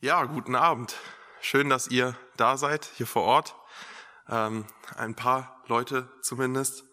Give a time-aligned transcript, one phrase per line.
[0.00, 0.94] Ja, guten Abend.
[1.40, 3.56] Schön, dass ihr da seid, hier vor Ort.
[4.28, 4.64] Ähm,
[4.96, 6.84] ein paar Leute zumindest.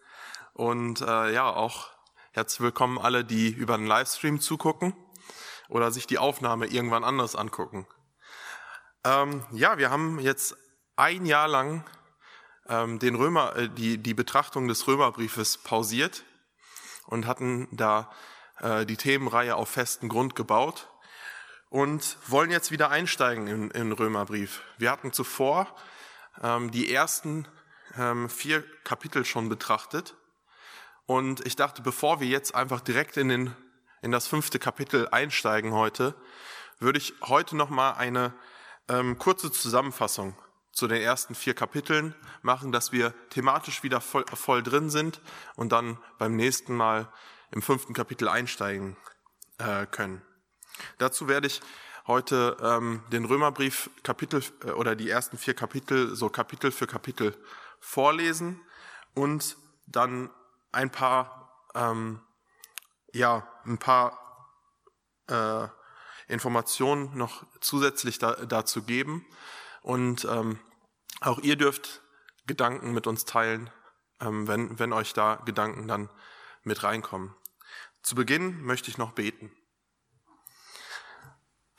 [0.53, 1.91] Und äh, ja, auch
[2.31, 4.95] herzlich willkommen alle, die über den Livestream zugucken
[5.69, 7.85] oder sich die Aufnahme irgendwann anders angucken.
[9.03, 10.57] Ähm, ja, wir haben jetzt
[10.95, 11.87] ein Jahr lang
[12.67, 16.23] ähm, den Römer, äh, die, die Betrachtung des Römerbriefes pausiert
[17.05, 18.11] und hatten da
[18.61, 20.89] äh, die Themenreihe auf festen Grund gebaut
[21.69, 24.61] und wollen jetzt wieder einsteigen in, in Römerbrief.
[24.77, 25.67] Wir hatten zuvor
[26.41, 27.47] ähm, die ersten
[27.97, 30.15] ähm, vier Kapitel schon betrachtet.
[31.05, 33.55] Und ich dachte, bevor wir jetzt einfach direkt in, den,
[34.01, 36.15] in das fünfte Kapitel einsteigen heute,
[36.79, 38.33] würde ich heute noch mal eine
[38.89, 40.35] ähm, kurze Zusammenfassung
[40.71, 45.21] zu den ersten vier Kapiteln machen, dass wir thematisch wieder voll, voll drin sind
[45.55, 47.11] und dann beim nächsten Mal
[47.51, 48.97] im fünften Kapitel einsteigen
[49.57, 50.21] äh, können.
[50.97, 51.61] Dazu werde ich
[52.07, 57.35] heute ähm, den Römerbrief Kapitel äh, oder die ersten vier Kapitel so Kapitel für Kapitel
[57.79, 58.61] vorlesen
[59.13, 60.29] und dann
[60.71, 62.21] ein paar ähm,
[63.11, 64.19] ja ein paar
[65.27, 65.67] äh,
[66.27, 69.25] Informationen noch zusätzlich da, dazu geben
[69.81, 70.59] und ähm,
[71.21, 72.01] auch ihr dürft
[72.45, 73.69] Gedanken mit uns teilen,
[74.19, 76.09] ähm, wenn wenn euch da Gedanken dann
[76.63, 77.33] mit reinkommen.
[78.03, 79.51] Zu Beginn möchte ich noch beten.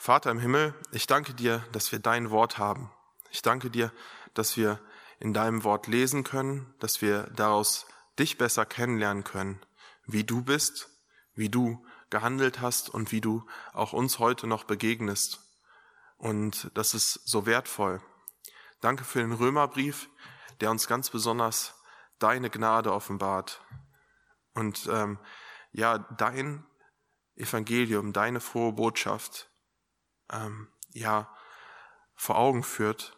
[0.07, 2.93] Vater im Himmel, ich danke dir, dass wir dein Wort haben.
[3.33, 3.91] Ich danke dir,
[4.35, 4.79] dass wir
[5.19, 9.61] in deinem Wort lesen können, dass wir daraus dich besser kennenlernen können,
[10.07, 10.91] wie du bist,
[11.35, 15.41] wie du gehandelt hast und wie du auch uns heute noch begegnest.
[16.19, 18.01] Und das ist so wertvoll.
[18.81, 20.09] Danke für den Römerbrief,
[20.61, 21.75] der uns ganz besonders
[22.21, 23.61] deine Gnade offenbart.
[24.55, 25.19] Und ähm,
[25.73, 26.65] ja, dein
[27.35, 29.51] Evangelium, deine frohe Botschaft,
[30.31, 31.35] ähm, ja,
[32.15, 33.17] vor Augen führt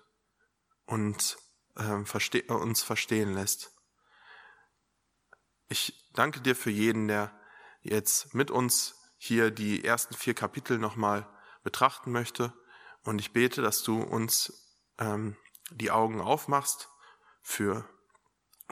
[0.86, 1.38] und
[1.76, 3.72] ähm, verste uns verstehen lässt.
[5.68, 7.38] Ich danke dir für jeden, der
[7.82, 11.28] jetzt mit uns hier die ersten vier Kapitel nochmal
[11.62, 12.52] betrachten möchte.
[13.02, 15.36] Und ich bete, dass du uns ähm,
[15.70, 16.88] die Augen aufmachst
[17.42, 17.88] für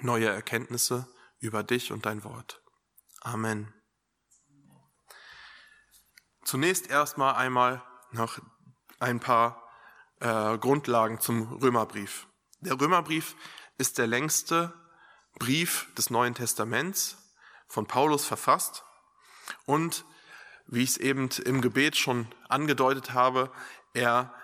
[0.00, 2.62] neue Erkenntnisse über dich und dein Wort.
[3.20, 3.72] Amen.
[6.44, 7.82] Zunächst erstmal einmal
[8.12, 8.38] noch
[8.98, 9.62] ein paar
[10.20, 12.26] äh, Grundlagen zum Römerbrief.
[12.60, 13.36] Der Römerbrief
[13.78, 14.72] ist der längste
[15.38, 17.18] Brief des Neuen Testaments
[17.68, 18.84] von Paulus verfasst
[19.66, 20.04] und
[20.66, 23.52] wie ich es eben im Gebet schon angedeutet habe,
[23.92, 24.34] er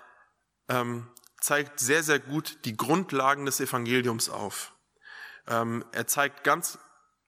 [0.69, 1.09] ähm,
[1.41, 4.73] zeigt sehr, sehr gut die Grundlagen des Evangeliums auf.
[5.47, 6.79] Ähm, er zeigt ganz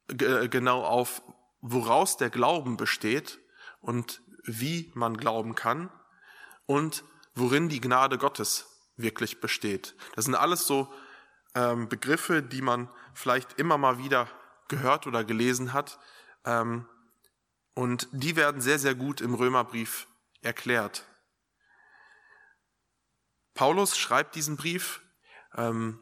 [0.07, 1.21] genau auf,
[1.61, 3.39] woraus der Glauben besteht
[3.81, 5.89] und wie man glauben kann
[6.65, 7.03] und
[7.35, 8.67] worin die Gnade Gottes
[8.97, 9.95] wirklich besteht.
[10.15, 10.91] Das sind alles so
[11.53, 14.27] ähm, Begriffe, die man vielleicht immer mal wieder
[14.67, 15.99] gehört oder gelesen hat.
[16.45, 16.87] Ähm,
[17.73, 20.07] und die werden sehr, sehr gut im Römerbrief
[20.41, 21.05] erklärt.
[23.53, 25.01] Paulus schreibt diesen Brief
[25.55, 25.99] ähm,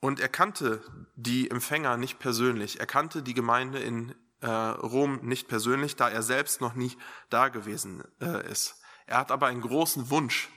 [0.00, 0.82] und er kannte
[1.14, 2.80] die Empfänger nicht persönlich.
[2.80, 6.96] Er kannte die Gemeinde in äh, Rom nicht persönlich, da er selbst noch nie
[7.30, 8.81] da gewesen äh, ist.
[9.12, 10.48] Er hat aber einen großen Wunsch,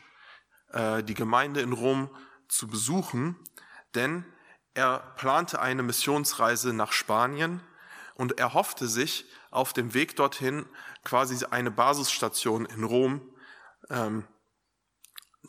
[0.72, 2.10] äh, die Gemeinde in Rom
[2.48, 3.36] zu besuchen,
[3.96, 4.24] denn
[4.74, 7.60] er plante eine Missionsreise nach Spanien
[8.14, 10.66] und er hoffte sich auf dem Weg dorthin
[11.04, 13.30] quasi eine Basisstation in Rom
[13.90, 14.26] ähm,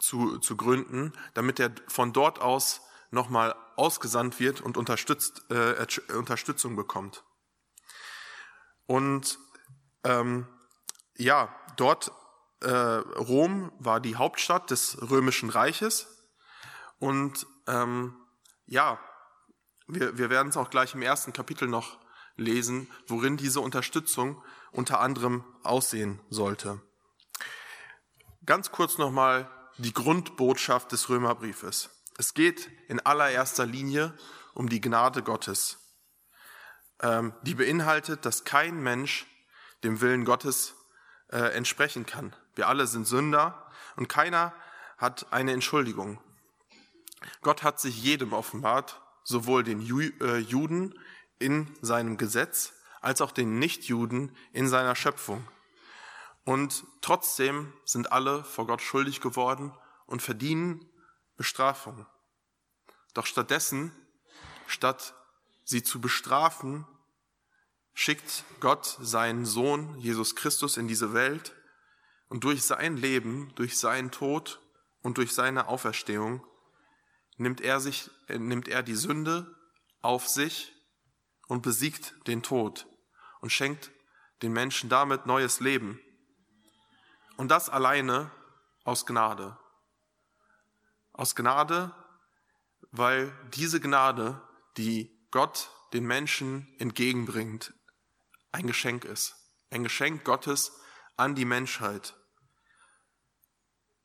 [0.00, 2.80] zu, zu gründen, damit er von dort aus
[3.12, 7.22] nochmal ausgesandt wird und unterstützt, äh, Unterstützung bekommt.
[8.86, 9.38] Und
[10.02, 10.48] ähm,
[11.14, 12.10] ja, dort
[12.66, 16.08] äh, Rom war die Hauptstadt des römischen Reiches
[16.98, 18.16] und ähm,
[18.66, 18.98] ja,
[19.86, 21.98] wir, wir werden es auch gleich im ersten Kapitel noch
[22.34, 26.82] lesen, worin diese Unterstützung unter anderem aussehen sollte.
[28.44, 29.48] Ganz kurz nochmal
[29.78, 31.90] die Grundbotschaft des Römerbriefes.
[32.18, 34.12] Es geht in allererster Linie
[34.54, 35.78] um die Gnade Gottes,
[37.00, 39.26] ähm, die beinhaltet, dass kein Mensch
[39.84, 40.74] dem Willen Gottes
[41.28, 42.34] äh, entsprechen kann.
[42.56, 44.52] Wir alle sind Sünder und keiner
[44.98, 46.18] hat eine Entschuldigung.
[47.42, 50.98] Gott hat sich jedem offenbart, sowohl den äh, Juden
[51.38, 55.46] in seinem Gesetz als auch den Nichtjuden in seiner Schöpfung.
[56.44, 59.76] Und trotzdem sind alle vor Gott schuldig geworden
[60.06, 60.88] und verdienen
[61.36, 62.06] Bestrafung.
[63.14, 63.92] Doch stattdessen,
[64.66, 65.14] statt
[65.64, 66.86] sie zu bestrafen,
[67.92, 71.54] schickt Gott seinen Sohn Jesus Christus in diese Welt
[72.28, 74.60] Und durch sein Leben, durch seinen Tod
[75.02, 76.44] und durch seine Auferstehung
[77.36, 79.54] nimmt er sich, äh, nimmt er die Sünde
[80.02, 80.72] auf sich
[81.48, 82.86] und besiegt den Tod
[83.40, 83.90] und schenkt
[84.42, 86.00] den Menschen damit neues Leben.
[87.36, 88.30] Und das alleine
[88.84, 89.58] aus Gnade.
[91.12, 91.94] Aus Gnade,
[92.90, 94.42] weil diese Gnade,
[94.76, 97.74] die Gott den Menschen entgegenbringt,
[98.52, 99.34] ein Geschenk ist.
[99.70, 100.72] Ein Geschenk Gottes
[101.16, 102.14] an die Menschheit.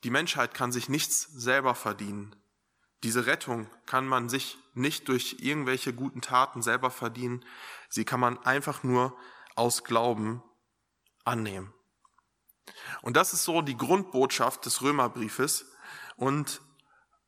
[0.04, 2.36] Die Menschheit kann sich nichts selber verdienen.
[3.04, 7.44] Diese Rettung kann man sich nicht durch irgendwelche guten Taten selber verdienen.
[7.90, 9.18] Sie kann man einfach nur
[9.56, 10.44] aus Glauben
[11.25, 11.74] annehmen.
[13.02, 15.66] Und das ist so die Grundbotschaft des Römerbriefes.
[16.16, 16.62] Und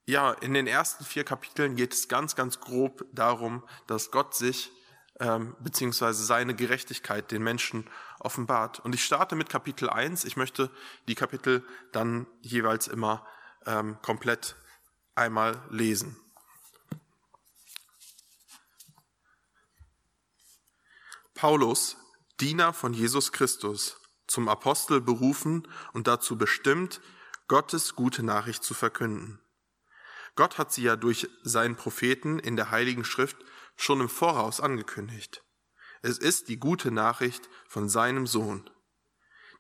[0.06, 4.72] ja, in den ersten vier Kapiteln geht es ganz, ganz grob darum, dass Gott sich
[5.20, 7.90] ähm, beziehungsweise seine Gerechtigkeit den Menschen
[8.20, 8.80] offenbart.
[8.80, 10.26] Und ich starte mit Kapitel 1.
[10.26, 10.72] Ich möchte
[11.08, 13.26] die Kapitel dann jeweils immer
[13.66, 14.56] ähm, komplett
[15.16, 16.18] einmal lesen.
[21.36, 21.98] Paulus,
[22.40, 27.02] Diener von Jesus Christus, zum Apostel berufen und dazu bestimmt,
[27.48, 29.40] Gottes gute Nachricht zu verkünden.
[30.36, 33.38] Gott hat sie ja durch seinen Propheten in der Heiligen Schrift
[33.76, 35.44] schon im Voraus angekündigt.
[36.02, 38.70] Es ist die gute Nachricht von seinem Sohn.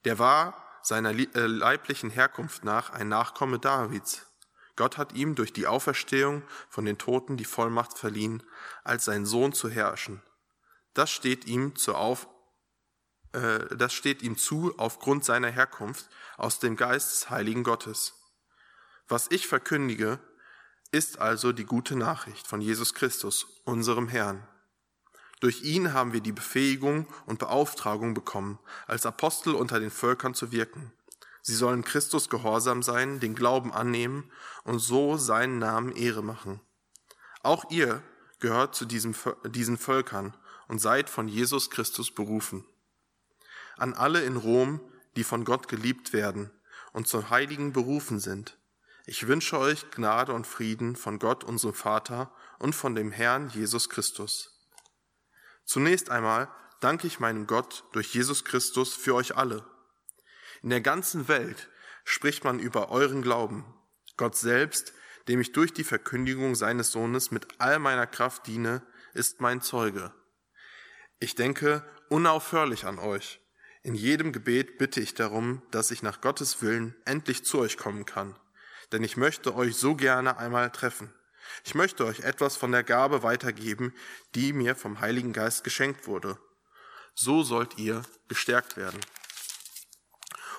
[0.05, 4.27] Der war seiner äh, leiblichen Herkunft nach ein Nachkomme Davids.
[4.75, 8.43] Gott hat ihm durch die Auferstehung von den Toten die Vollmacht verliehen,
[8.83, 10.21] als sein Sohn zu herrschen.
[10.93, 12.27] Das steht ihm zur Auf,
[13.31, 18.13] äh, das steht ihm zu aufgrund seiner Herkunft aus dem Geist des heiligen Gottes.
[19.07, 20.19] Was ich verkündige,
[20.93, 24.47] ist also die gute Nachricht von Jesus Christus, unserem Herrn.
[25.39, 30.51] Durch ihn haben wir die Befähigung und Beauftragung bekommen, als Apostel unter den Völkern zu
[30.51, 30.93] wirken.
[31.41, 34.31] Sie sollen Christus gehorsam sein, den Glauben annehmen
[34.65, 36.61] und so seinen Namen Ehre machen.
[37.41, 38.03] Auch ihr
[38.39, 40.37] gehört zu diesem, diesen Völkern
[40.67, 42.65] und seid von Jesus Christus berufen.
[43.77, 44.79] An alle in Rom,
[45.15, 46.51] die von Gott geliebt werden
[46.93, 48.59] und zum Heiligen berufen sind,
[49.05, 53.89] ich wünsche euch Gnade und Frieden von Gott, unserem Vater und von dem Herrn Jesus
[53.89, 54.71] Christus.
[55.65, 59.65] Zunächst einmal danke ich meinem Gott durch Jesus Christus für euch alle.
[60.61, 61.69] In der ganzen Welt
[62.05, 63.65] spricht man über euren Glauben.
[64.15, 64.93] Gott selbst,
[65.27, 68.83] dem ich durch die Verkündigung seines Sohnes mit all meiner Kraft diene,
[69.13, 70.13] ist mein Zeuge.
[71.19, 73.41] Ich denke unaufhörlich an euch.
[73.81, 78.05] In jedem Gebet bitte ich darum, dass ich nach Gottes Willen endlich zu euch kommen
[78.05, 78.37] kann
[78.93, 81.13] denn ich möchte euch so gerne einmal treffen.
[81.65, 83.93] Ich möchte euch etwas von der Gabe weitergeben,
[84.35, 86.37] die mir vom Heiligen Geist geschenkt wurde.
[87.15, 88.99] So sollt ihr gestärkt werden.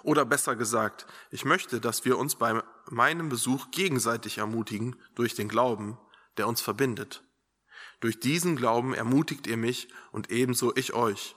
[0.02, 5.48] Oder besser gesagt, ich möchte, dass wir uns bei meinem Besuch gegenseitig ermutigen durch den
[5.48, 5.98] Glauben,
[6.36, 7.22] der uns verbindet.
[8.00, 11.36] Durch diesen Glauben ermutigt ihr mich und ebenso ich euch.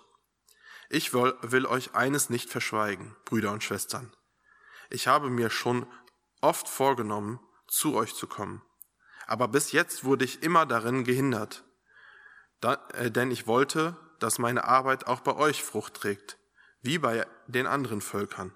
[0.89, 4.13] Ich will, euch eines nicht verschweigen, Brüder und Schwestern.
[4.89, 5.85] Ich habe mir schon
[6.41, 8.61] oft vorgenommen, zu euch zu kommen.
[9.25, 11.63] Aber bis jetzt wurde ich immer darin gehindert,
[12.61, 16.37] da, äh, denn ich wollte, dass meine Arbeit auch bei euch Frucht trägt,
[16.81, 18.55] wie bei den anderen Völkern.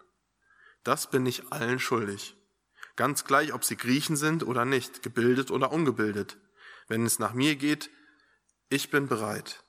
[0.84, 2.36] Das bin ich allen schuldig.
[2.96, 6.38] Ganz gleich, ob sie Griechen sind oder nicht, gebildet oder ungebildet.
[6.88, 7.90] Wenn es nach mir geht,
[8.70, 9.64] ich bin bereit,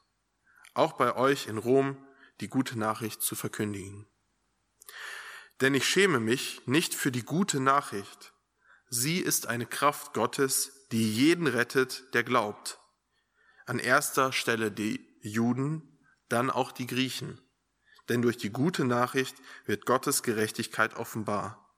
[0.74, 1.96] auch bei euch in Rom
[2.40, 4.06] die gute Nachricht zu verkündigen.
[5.62, 8.32] Denn ich schäme mich nicht für die gute Nachricht.
[8.90, 12.80] Sie ist eine Kraft Gottes, die jeden rettet, der glaubt.
[13.64, 17.40] An erster Stelle die Juden, dann auch die Griechen.
[18.08, 21.72] Denn durch die gute Nachricht wird Gottes Gerechtigkeit offenbar.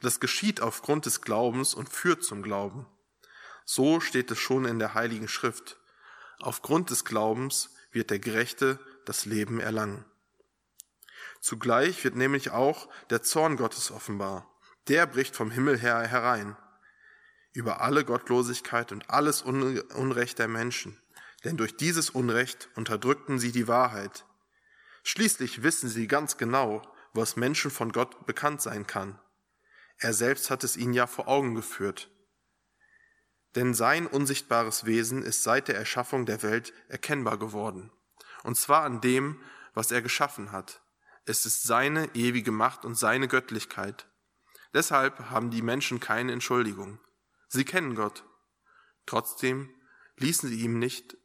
[0.00, 2.86] Das geschieht aufgrund des Glaubens und führt zum Glauben.
[3.64, 5.80] So steht es schon in der Heiligen Schrift.
[6.38, 10.04] Aufgrund des Glaubens wird der Gerechte das Leben erlangen.
[11.44, 14.50] Zugleich wird nämlich auch der Zorn Gottes offenbar.
[14.88, 16.56] Der bricht vom Himmel her herein
[17.52, 20.98] über alle Gottlosigkeit und alles Unrecht der Menschen.
[21.44, 24.24] Denn durch dieses Unrecht unterdrückten sie die Wahrheit.
[25.02, 26.80] Schließlich wissen sie ganz genau,
[27.12, 29.20] was Menschen von Gott bekannt sein kann.
[29.98, 32.10] Er selbst hat es ihnen ja vor Augen geführt.
[33.54, 37.92] Denn sein unsichtbares Wesen ist seit der Erschaffung der Welt erkennbar geworden.
[38.44, 39.42] Und zwar an dem,
[39.74, 40.80] was er geschaffen hat,
[41.26, 44.06] es ist seine ewige Macht und seine Göttlichkeit.
[44.74, 46.98] Deshalb haben die Menschen keine Entschuldigung.
[47.48, 48.24] Sie kennen Gott.
[49.06, 49.74] Trotzdem
[50.16, 51.16] ließen sie ihm nicht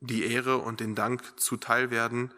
[0.00, 2.34] die Ehre und den Dank zuteil werden,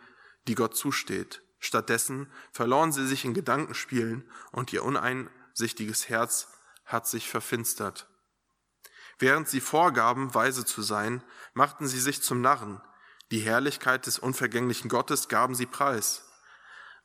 [0.47, 1.43] die Gott zusteht.
[1.59, 6.49] Stattdessen verloren sie sich in Gedankenspielen und ihr uneinsichtiges Herz
[6.85, 8.07] hat sich verfinstert.
[9.19, 12.81] Während sie vorgaben, weise zu sein, machten sie sich zum Narren.
[13.31, 16.28] Die Herrlichkeit des unvergänglichen Gottes gaben sie preis.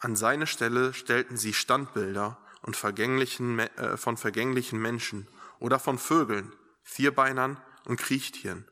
[0.04, 5.30] An seine Stelle stellten sie Standbilder und vergänglichen, äh, von vergänglichen Menschen
[5.60, 7.56] oder von Vögeln, Vierbeinern
[7.86, 8.70] und Kriechtieren.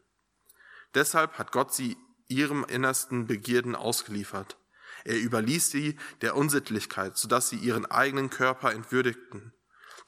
[0.93, 1.95] Deshalb hat Gott sie
[2.27, 4.57] ihrem innersten Begierden ausgeliefert.
[5.05, 9.53] Er überließ sie der Unsittlichkeit, sodass sie ihren eigenen Körper entwürdigten.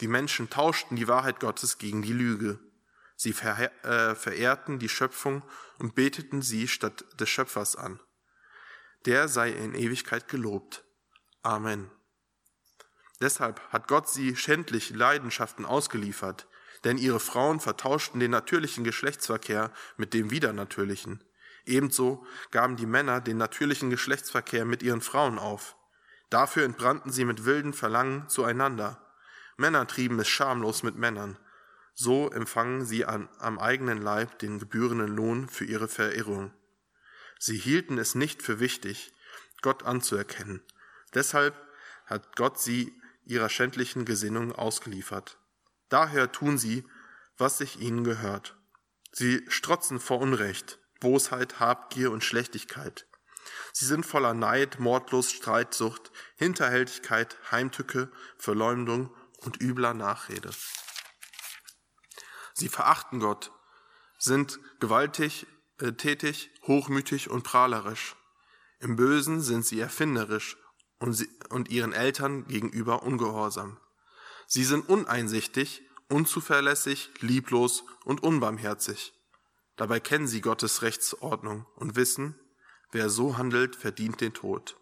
[0.01, 2.59] Die Menschen tauschten die Wahrheit Gottes gegen die Lüge.
[3.15, 5.41] Sie äh, verehrten die Schöpfung
[5.79, 8.01] und beteten sie statt des Schöpfers an.
[9.05, 10.82] Der sei in Ewigkeit gelobt.
[11.43, 11.91] Amen.
[13.21, 16.47] Deshalb hat Gott sie schändlich Leidenschaften ausgeliefert,
[16.85, 21.23] denn ihre Frauen vertauschten den natürlichen Geschlechtsverkehr mit dem widernatürlichen.
[21.65, 25.77] Ebenso gaben die Männer den natürlichen Geschlechtsverkehr mit ihren Frauen auf.
[26.29, 29.00] Dafür entbrannten sie mit wilden Verlangen zueinander.
[29.57, 31.38] Männer trieben es schamlos mit Männern.
[31.93, 36.53] So empfangen sie an, am eigenen Leib den gebührenden Lohn für ihre Verirrung.
[37.38, 39.13] Sie hielten es nicht für wichtig,
[39.62, 40.62] Gott anzuerkennen.
[41.13, 41.55] Deshalb
[42.05, 42.93] hat Gott sie
[43.25, 45.38] ihrer schändlichen Gesinnung ausgeliefert.
[45.89, 46.86] Daher tun sie,
[47.38, 48.55] was sich ihnen gehört.
[49.12, 53.05] Sie strotzen vor Unrecht, Bosheit, Habgier und Schlechtigkeit.
[53.74, 60.51] Sie sind voller Neid, Mordlust, Streitsucht, Hinterhältigkeit, Heimtücke, Verleumdung und übler Nachrede.
[62.53, 63.51] Sie verachten Gott,
[64.17, 65.48] sind gewaltig,
[65.79, 68.15] äh, tätig, hochmütig und prahlerisch.
[68.79, 70.58] Im Bösen sind sie erfinderisch
[71.03, 73.77] und, sie, und ihren Eltern gegenüber ungehorsam.
[74.48, 79.13] Sie sind uneinsichtig, unzuverlässig, lieblos und unbarmherzig.
[79.75, 82.39] Dabei kennen sie Gottes Rechtsordnung und wissen,
[82.93, 84.77] wer so handelt, verdient den Tod.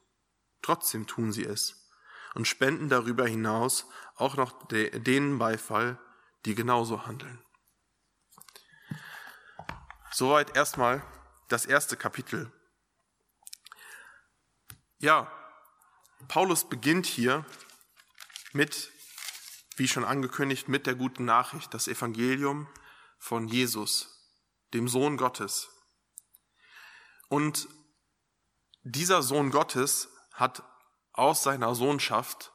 [0.62, 1.90] Trotzdem tun sie es
[2.36, 5.98] und spenden darüber hinaus auch noch denen Beifall,
[6.46, 7.44] die genauso handeln.
[10.12, 11.02] Soweit erstmal
[11.48, 12.52] das erste Kapitel.
[15.00, 15.32] Ja,
[16.28, 17.46] Paulus beginnt hier
[18.54, 18.92] mit,
[19.76, 22.68] wie schon angekündigt, mit der guten Nachricht, das Evangelium
[23.18, 24.34] von Jesus,
[24.74, 25.70] dem Sohn Gottes.
[27.30, 27.68] Und
[28.84, 30.64] dieser Sohn Gottes hat
[31.14, 32.52] aus seiner Sohnschaft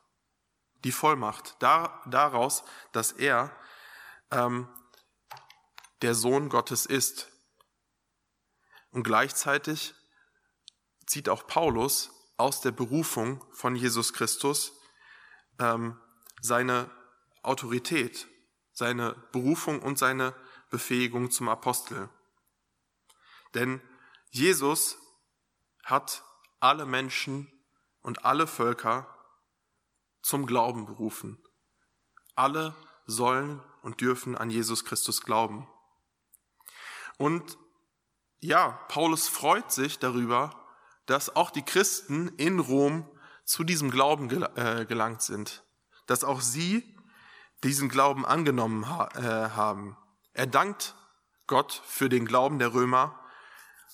[0.85, 3.57] die Vollmacht da, daraus, dass er
[4.31, 4.69] ähm,
[6.03, 7.31] der Sohn Gottes ist.
[8.91, 9.95] Und gleichzeitig
[11.07, 14.73] zieht auch Paulus aus der Berufung von Jesus Christus
[15.59, 15.99] ähm,
[16.43, 16.91] seine
[17.43, 18.29] Autorität,
[18.73, 20.35] seine Berufung und seine
[20.71, 22.09] Befähigung zum Apostel.
[23.55, 23.81] Denn
[24.31, 24.99] Jesus
[25.85, 26.25] hat
[26.61, 27.51] alle Menschen
[28.03, 29.07] und alle Völker
[30.23, 31.43] zum Glauben berufen.
[32.35, 32.75] Alle
[33.07, 35.69] sollen und dürfen an Jesus Christus glauben.
[37.19, 37.57] Und
[38.41, 40.66] ja, Paulus freut sich darüber,
[41.07, 43.09] dass auch die Christen in Rom
[43.45, 45.65] zu diesem Glauben äh, gelangt sind,
[46.07, 46.97] dass auch sie
[47.63, 49.97] diesen Glauben angenommen äh, haben.
[50.33, 50.95] Er dankt
[51.47, 53.19] Gott für den Glauben der Römer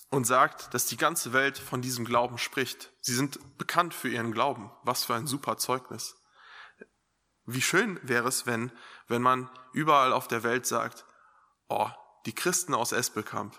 [0.09, 2.91] und sagt, dass die ganze Welt von diesem Glauben spricht.
[3.01, 4.71] Sie sind bekannt für ihren Glauben.
[4.83, 6.15] Was für ein super Zeugnis.
[7.45, 8.71] Wie schön wäre es, wenn,
[9.07, 11.05] wenn man überall auf der Welt sagt,
[11.67, 11.89] oh,
[12.25, 13.57] die Christen aus Espelkamp,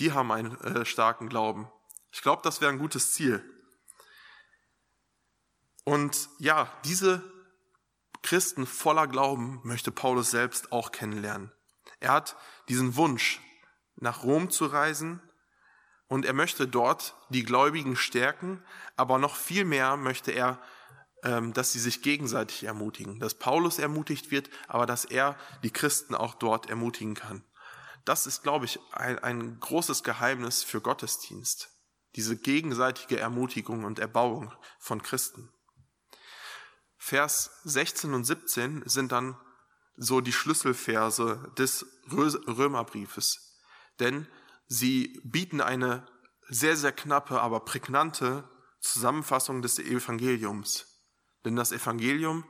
[0.00, 1.70] die haben einen äh, starken Glauben.
[2.12, 3.42] Ich glaube, das wäre ein gutes Ziel.
[5.84, 7.22] Und ja, diese
[8.22, 11.50] Christen voller Glauben möchte Paulus selbst auch kennenlernen.
[11.98, 12.36] Er hat
[12.68, 13.40] diesen Wunsch,
[13.96, 15.20] nach Rom zu reisen
[16.08, 18.64] und er möchte dort die Gläubigen stärken,
[18.96, 20.60] aber noch viel mehr möchte er,
[21.22, 26.14] ähm, dass sie sich gegenseitig ermutigen, dass Paulus ermutigt wird, aber dass er die Christen
[26.14, 27.44] auch dort ermutigen kann.
[28.04, 31.71] Das ist, glaube ich, ein, ein großes Geheimnis für Gottesdienst.
[32.16, 35.50] Diese gegenseitige Ermutigung und Erbauung von Christen.
[36.98, 39.36] Vers 16 und 17 sind dann
[39.96, 43.60] so die Schlüsselverse des Römerbriefes.
[43.98, 44.28] Denn
[44.66, 46.06] sie bieten eine
[46.48, 48.48] sehr, sehr knappe, aber prägnante
[48.80, 50.86] Zusammenfassung des Evangeliums.
[51.44, 52.44] Denn das Evangelium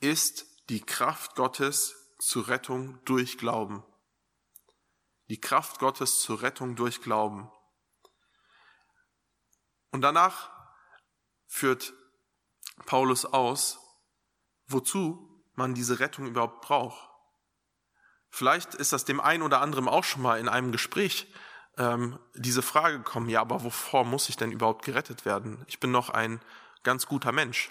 [0.00, 3.84] ist die Kraft Gottes zur Rettung durch Glauben
[5.30, 7.50] die Kraft Gottes zur Rettung durch Glauben.
[9.94, 10.50] Und danach
[11.46, 11.92] führt
[12.84, 13.78] Paulus aus,
[14.66, 17.08] wozu man diese Rettung überhaupt braucht.
[18.28, 21.32] Vielleicht ist das dem einen oder anderen auch schon mal in einem Gespräch
[21.78, 25.64] ähm, diese Frage gekommen, ja, aber wovor muss ich denn überhaupt gerettet werden?
[25.68, 26.40] Ich bin noch ein
[26.82, 27.70] ganz guter Mensch.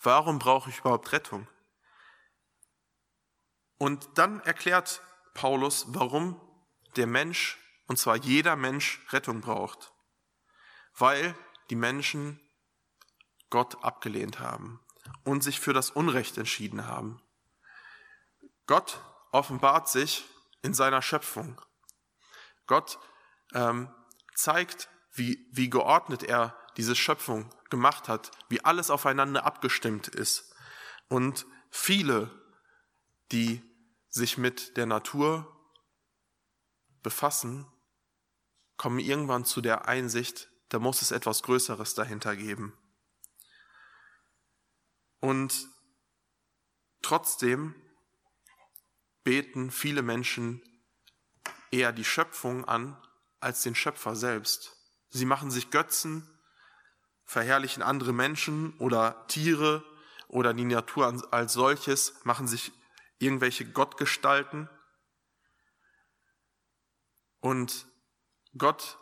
[0.00, 1.46] Warum brauche ich überhaupt Rettung?
[3.76, 5.02] Und dann erklärt
[5.34, 6.40] Paulus, warum
[6.96, 9.92] der Mensch, und zwar jeder Mensch, Rettung braucht.
[10.96, 11.34] Weil
[11.70, 12.40] die Menschen
[13.50, 14.80] Gott abgelehnt haben
[15.24, 17.20] und sich für das Unrecht entschieden haben.
[18.66, 20.24] Gott offenbart sich
[20.62, 21.60] in seiner Schöpfung.
[22.66, 22.98] Gott
[23.54, 23.92] ähm,
[24.34, 30.54] zeigt, wie, wie geordnet er diese Schöpfung gemacht hat, wie alles aufeinander abgestimmt ist.
[31.08, 32.30] Und viele,
[33.30, 33.62] die
[34.08, 35.48] sich mit der Natur
[37.02, 37.66] befassen,
[38.76, 42.72] kommen irgendwann zu der Einsicht, da muss es etwas Größeres dahinter geben.
[45.20, 45.68] Und
[47.02, 47.74] trotzdem
[49.22, 50.62] beten viele Menschen
[51.70, 52.96] eher die Schöpfung an
[53.38, 54.74] als den Schöpfer selbst.
[55.10, 56.26] Sie machen sich Götzen,
[57.26, 59.84] verherrlichen andere Menschen oder Tiere
[60.28, 62.72] oder die Natur als solches, machen sich
[63.18, 64.70] irgendwelche Gottgestalten.
[67.40, 67.86] Und
[68.56, 68.98] Gott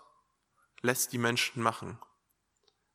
[0.82, 1.98] lässt die Menschen machen.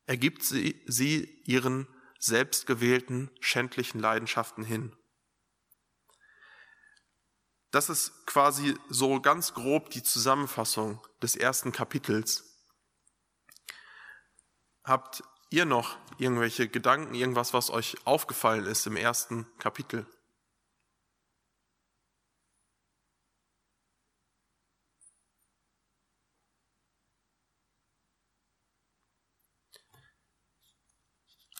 [0.06, 1.88] Er gibt sie, sie ihren
[2.18, 4.96] selbstgewählten schändlichen Leidenschaften hin.
[7.70, 12.44] Das ist quasi so ganz grob die Zusammenfassung des ersten Kapitels.
[14.84, 20.06] Habt ihr noch irgendwelche Gedanken, irgendwas, was euch aufgefallen ist im ersten Kapitel?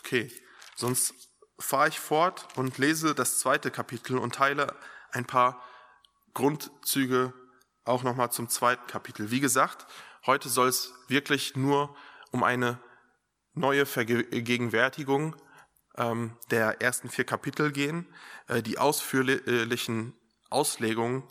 [0.06, 0.30] Okay,
[0.76, 1.14] sonst
[1.58, 4.72] fahre ich fort und lese das zweite Kapitel und teile
[5.10, 5.60] ein paar
[6.32, 7.32] Grundzüge
[7.84, 9.32] auch nochmal zum zweiten Kapitel.
[9.32, 9.88] Wie gesagt,
[10.24, 11.96] heute soll es wirklich nur
[12.30, 12.78] um eine
[13.54, 15.34] neue Vergegenwärtigung
[15.96, 18.06] ähm, der ersten vier Kapitel gehen.
[18.46, 20.14] Äh, die ausführlichen
[20.50, 21.24] Auslegungen,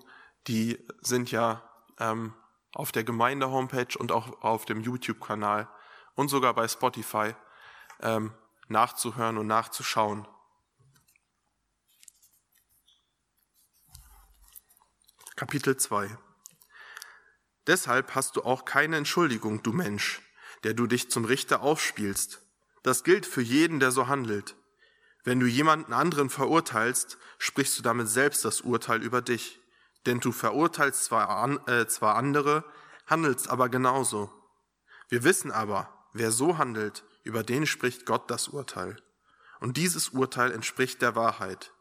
[0.48, 1.64] die sind ja
[1.98, 2.34] ähm,
[2.74, 5.70] auf der Gemeinde-Homepage und auch auf dem YouTube-Kanal
[6.16, 7.36] und sogar bei Spotify
[8.02, 8.34] ähm,
[8.68, 10.28] nachzuhören und nachzuschauen.
[15.36, 16.18] Kapitel 2
[17.68, 20.22] Deshalb hast du auch keine Entschuldigung, du Mensch,
[20.64, 22.42] der du dich zum Richter aufspielst.
[22.84, 24.56] Das gilt für jeden, der so handelt.
[25.24, 29.60] Wenn du jemanden anderen verurteilst, sprichst du damit selbst das Urteil über dich.
[30.06, 32.64] Denn du verurteilst zwar, an, äh, zwar andere,
[33.08, 34.32] handelst aber genauso.
[35.10, 38.96] Wir wissen aber, wer so handelt, über den spricht Gott das Urteil.
[39.60, 41.74] Und dieses Urteil entspricht der Wahrheit.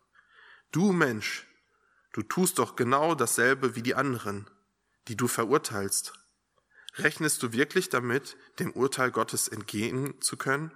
[0.73, 1.47] Du Mensch,
[2.15, 4.49] Du tust doch genau dasselbe wie die anderen,
[5.09, 6.13] die du verurteilst.
[6.95, 10.71] Rechnest du wirklich damit, dem Urteil Gottes entgehen zu können?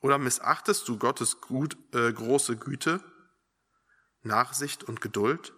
[0.00, 3.02] Oder missachtest du Gottes gut, äh, große Güte,
[4.22, 5.52] Nachsicht und Geduld?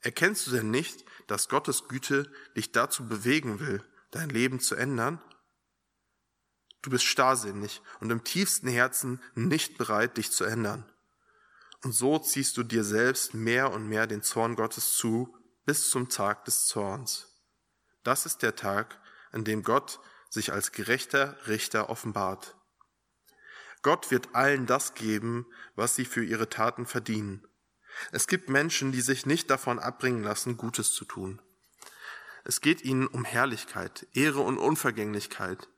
[0.00, 5.22] Erkennst du denn nicht, dass Gottes Güte dich dazu bewegen will, dein Leben zu ändern?
[6.84, 10.84] Du bist starrsinnig und im tiefsten Herzen nicht bereit, dich zu ändern.
[11.82, 16.10] Und so ziehst du dir selbst mehr und mehr den Zorn Gottes zu bis zum
[16.10, 17.40] Tag des Zorns.
[18.02, 19.00] Das ist der Tag,
[19.32, 22.54] an dem Gott sich als gerechter Richter offenbart.
[23.80, 27.48] Gott wird allen das geben, was sie für ihre Taten verdienen.
[28.12, 31.40] Es gibt Menschen, die sich nicht davon abbringen lassen, Gutes zu tun.
[32.44, 35.70] Es geht ihnen um Herrlichkeit, Ehre und Unvergänglichkeit.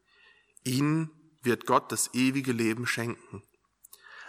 [0.67, 1.11] Ihnen
[1.43, 3.43] wird Gott das ewige Leben schenken.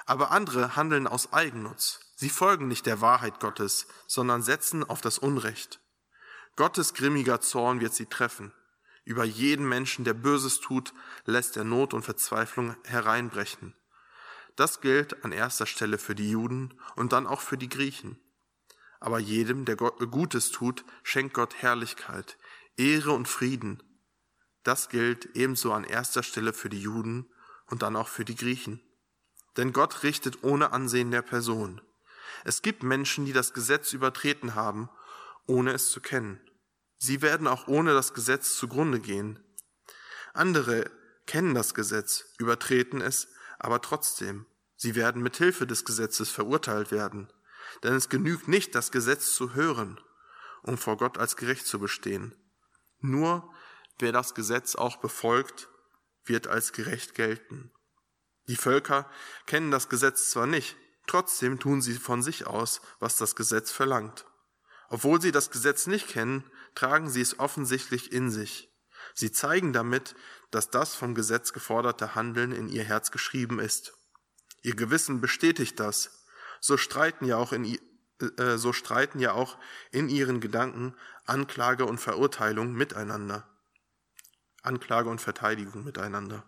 [0.06, 2.00] Aber andere handeln aus Eigennutz.
[2.16, 5.82] Sie folgen nicht der Wahrheit Gottes, sondern setzen auf das Unrecht.
[6.56, 8.54] Gottes grimmiger Zorn wird sie treffen.
[9.04, 10.94] Über jeden Menschen, der Böses tut,
[11.26, 13.74] lässt er Not und Verzweiflung hereinbrechen.
[14.56, 18.20] Das gilt an erster Stelle für die Juden und dann auch für die Griechen.
[19.00, 22.38] Aber jedem, der Gutes tut, schenkt Gott Herrlichkeit,
[22.76, 23.84] Ehre und Frieden.
[24.68, 27.32] Das gilt ebenso an erster Stelle für die Juden
[27.68, 28.82] und dann auch für die Griechen.
[29.56, 31.80] Denn Gott richtet ohne Ansehen der Person.
[32.44, 34.90] Es gibt Menschen, die das Gesetz übertreten haben,
[35.46, 36.42] ohne es zu kennen.
[36.98, 39.40] Sie werden auch ohne das Gesetz zugrunde gehen.
[40.34, 40.92] Andere
[41.26, 44.48] kennen das Gesetz, übertreten es, aber trotzdem.
[44.76, 47.32] Sie werden mit Hilfe des Gesetzes verurteilt werden.
[47.84, 49.98] Denn es genügt nicht, das Gesetz zu hören,
[50.62, 52.36] um vor Gott als gerecht zu bestehen.
[53.00, 53.50] Nur
[54.00, 55.70] wer das Gesetz auch befolgt,
[56.26, 57.72] wird als gerecht gelten.
[58.48, 59.10] Die Völker
[59.46, 64.26] kennen das Gesetz zwar nicht, trotzdem tun sie von sich aus, was das Gesetz verlangt.
[64.90, 68.70] Obwohl sie das Gesetz nicht kennen, tragen sie es offensichtlich in sich.
[69.14, 70.16] Sie zeigen damit,
[70.52, 73.94] dass das vom Gesetz geforderte Handeln in ihr Herz geschrieben ist.
[74.62, 76.26] Ihr Gewissen bestätigt das.
[76.62, 79.58] So streiten ja auch in, äh, so streiten ja auch
[79.92, 83.48] in ihren Gedanken Anklage und Verurteilung miteinander.
[84.68, 86.44] Anklage und Verteidigung miteinander.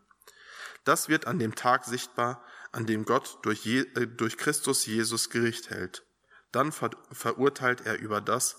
[0.84, 5.30] Das wird an dem Tag sichtbar, an dem Gott durch, Je, äh, durch Christus Jesus
[5.30, 6.06] Gericht hält.
[6.52, 8.58] Dann ver, verurteilt er über das,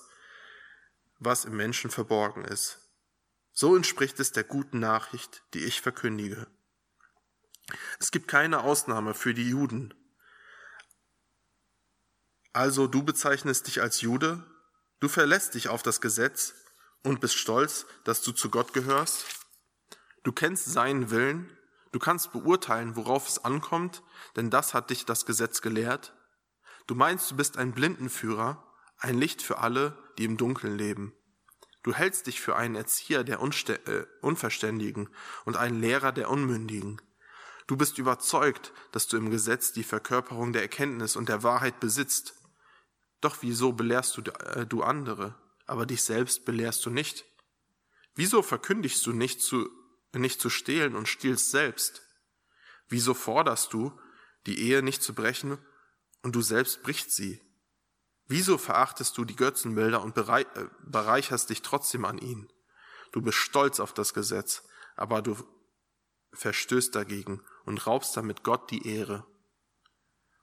[1.19, 2.79] was im Menschen verborgen ist.
[3.53, 6.47] So entspricht es der guten Nachricht, die ich verkündige.
[7.99, 9.95] Es gibt keine Ausnahme für die Juden.
[12.53, 14.45] Also du bezeichnest dich als Jude,
[14.99, 16.55] du verlässt dich auf das Gesetz
[17.03, 19.25] und bist stolz, dass du zu Gott gehörst.
[20.23, 21.57] Du kennst seinen Willen,
[21.93, 24.03] du kannst beurteilen, worauf es ankommt,
[24.37, 26.15] denn das hat dich das Gesetz gelehrt.
[26.87, 28.67] Du meinst, du bist ein Blindenführer,
[28.99, 31.15] ein Licht für alle, die im Dunkeln leben.
[31.83, 35.09] Du hältst dich für einen Erzieher der Unste äh, Unverständigen
[35.47, 37.01] und einen Lehrer der Unmündigen.
[37.67, 42.35] Du bist überzeugt, dass du im Gesetz die Verkörperung der Erkenntnis und der Wahrheit besitzt.
[43.23, 45.35] Doch wieso belehrst du, äh, du andere,
[45.67, 47.25] aber dich selbst belehrst du nicht?
[48.15, 49.71] Wieso verkündigst du nicht zu,
[50.19, 52.03] nicht zu stehlen und stiehlst selbst?
[52.89, 53.99] Wieso forderst du,
[54.47, 55.59] die Ehe nicht zu brechen
[56.23, 57.41] und du selbst brichst sie?
[58.27, 60.45] Wieso verachtest du die Götzenbilder und äh,
[60.85, 62.49] bereicherst dich trotzdem an ihnen?
[63.13, 64.63] Du bist stolz auf das Gesetz,
[64.97, 65.37] aber du
[66.33, 69.27] verstößt dagegen und raubst damit Gott die Ehre.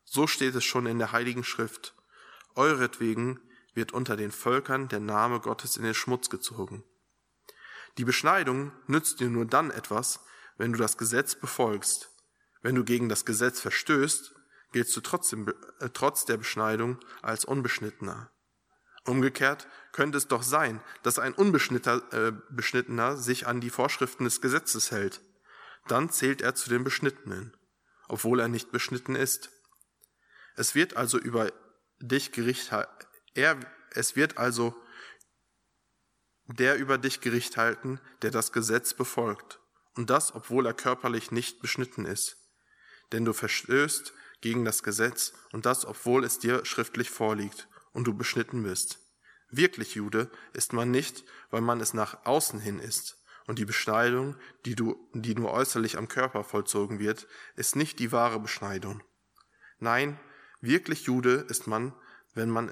[0.03, 1.95] So steht es schon in der Heiligen Schrift.
[2.55, 3.39] Euretwegen
[3.73, 6.83] wird unter den Völkern der Name Gottes in den Schmutz gezogen.
[7.97, 10.19] Die Beschneidung nützt dir nur dann etwas,
[10.57, 12.09] wenn du das Gesetz befolgst.
[12.61, 14.35] Wenn du gegen das Gesetz verstößt,
[14.71, 15.47] giltst du trotzdem,
[15.79, 18.31] äh, trotz der Beschneidung als Unbeschnittener.
[19.05, 24.91] Umgekehrt könnte es doch sein, dass ein Unbeschnittener äh, sich an die Vorschriften des Gesetzes
[24.91, 25.21] hält.
[25.87, 27.55] Dann zählt er zu den Beschnittenen,
[28.09, 29.49] obwohl er nicht beschnitten ist.
[30.55, 31.51] Es wird also über
[31.99, 32.71] dich Gericht,
[33.33, 33.57] er,
[33.91, 34.75] es wird also
[36.47, 39.59] der über dich Gericht halten, der das Gesetz befolgt,
[39.95, 42.37] und das, obwohl er körperlich nicht beschnitten ist.
[43.11, 48.13] Denn du verstößt gegen das Gesetz und das, obwohl es dir schriftlich vorliegt und du
[48.13, 48.99] beschnitten bist.
[49.49, 53.17] Wirklich Jude ist man nicht, weil man es nach außen hin ist.
[53.47, 58.11] Und die Beschneidung, die, du, die nur äußerlich am Körper vollzogen wird, ist nicht die
[58.11, 59.01] wahre Beschneidung.
[59.79, 60.19] Nein,
[60.59, 61.93] wirklich Jude ist man,
[62.33, 62.69] wenn man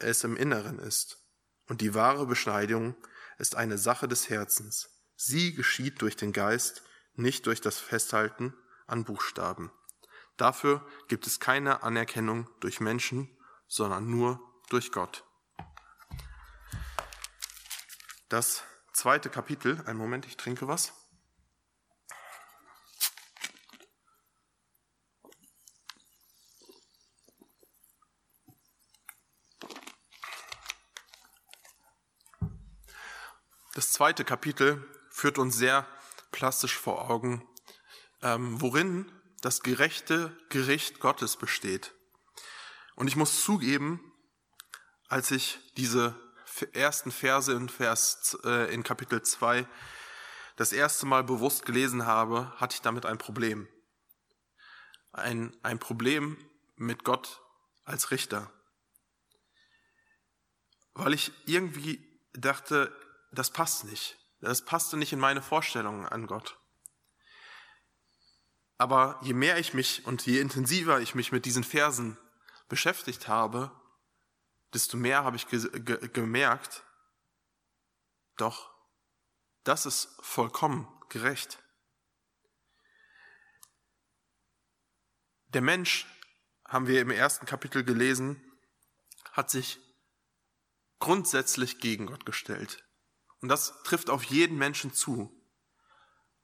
[0.00, 1.24] es im Inneren ist.
[1.66, 2.94] Und die wahre Beschneidung
[3.38, 4.90] ist eine Sache des Herzens.
[5.16, 6.82] Sie geschieht durch den Geist,
[7.14, 8.54] nicht durch das Festhalten
[8.86, 9.72] an Buchstaben.
[10.36, 13.28] Dafür gibt es keine Anerkennung durch Menschen,
[13.66, 15.24] sondern nur durch Gott.
[18.28, 20.92] Das zweite Kapitel, einen Moment, ich trinke was.
[33.78, 35.86] Das zweite Kapitel führt uns sehr
[36.32, 37.48] plastisch vor Augen,
[38.22, 39.08] ähm, worin
[39.40, 41.94] das gerechte Gericht Gottes besteht.
[42.96, 44.00] Und ich muss zugeben,
[45.06, 46.16] als ich diese
[46.72, 49.64] ersten Verse in, Vers, äh, in Kapitel 2
[50.56, 53.68] das erste Mal bewusst gelesen habe, hatte ich damit ein Problem.
[55.12, 56.36] Ein, ein Problem
[56.74, 57.42] mit Gott
[57.84, 58.52] als Richter.
[60.94, 62.92] Weil ich irgendwie dachte,
[63.30, 64.18] das passt nicht.
[64.40, 66.58] Das passte nicht in meine Vorstellungen an Gott.
[68.76, 72.16] Aber je mehr ich mich und je intensiver ich mich mit diesen Versen
[72.68, 73.72] beschäftigt habe,
[74.72, 76.84] desto mehr habe ich ge ge gemerkt,
[78.36, 78.70] doch,
[79.64, 81.58] das ist vollkommen gerecht.
[85.48, 86.06] Der Mensch,
[86.68, 88.40] haben wir im ersten Kapitel gelesen,
[89.32, 89.80] hat sich
[90.98, 92.84] grundsätzlich gegen Gott gestellt.
[93.40, 95.32] Und das trifft auf jeden Menschen zu.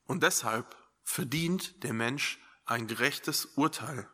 [0.07, 4.09] Und deshalb verdient der Mensch ein gerechtes Urteil.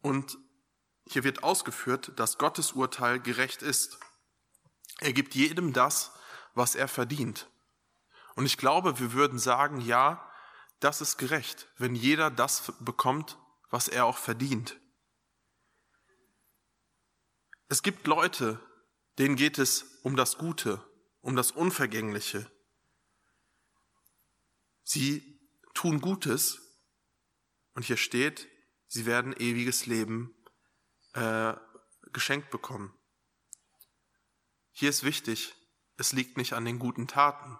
[0.00, 0.38] Und
[1.06, 3.98] hier wird ausgeführt, dass Gottes Urteil gerecht ist.
[5.00, 6.12] Er gibt jedem das,
[6.54, 7.48] was er verdient.
[8.34, 10.28] Und ich glaube, wir würden sagen, ja,
[10.80, 13.38] das ist gerecht, wenn jeder das bekommt,
[13.70, 14.80] was er auch verdient.
[17.68, 18.60] Es gibt Leute,
[19.18, 20.82] denen geht es um das Gute,
[21.20, 22.50] um das Unvergängliche,
[24.84, 25.40] Sie
[25.74, 26.60] tun Gutes
[27.74, 28.48] und hier steht,
[28.88, 30.34] sie werden ewiges Leben
[31.14, 31.54] äh,
[32.12, 32.92] geschenkt bekommen.
[34.70, 35.54] Hier ist wichtig,
[35.96, 37.58] es liegt nicht an den guten Taten,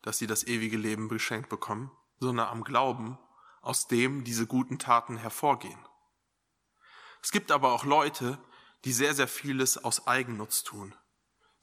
[0.00, 3.18] dass sie das ewige Leben geschenkt bekommen, sondern am Glauben,
[3.60, 5.86] aus dem diese guten Taten hervorgehen.
[7.22, 8.42] Es gibt aber auch Leute,
[8.84, 10.94] die sehr, sehr vieles aus Eigennutz tun,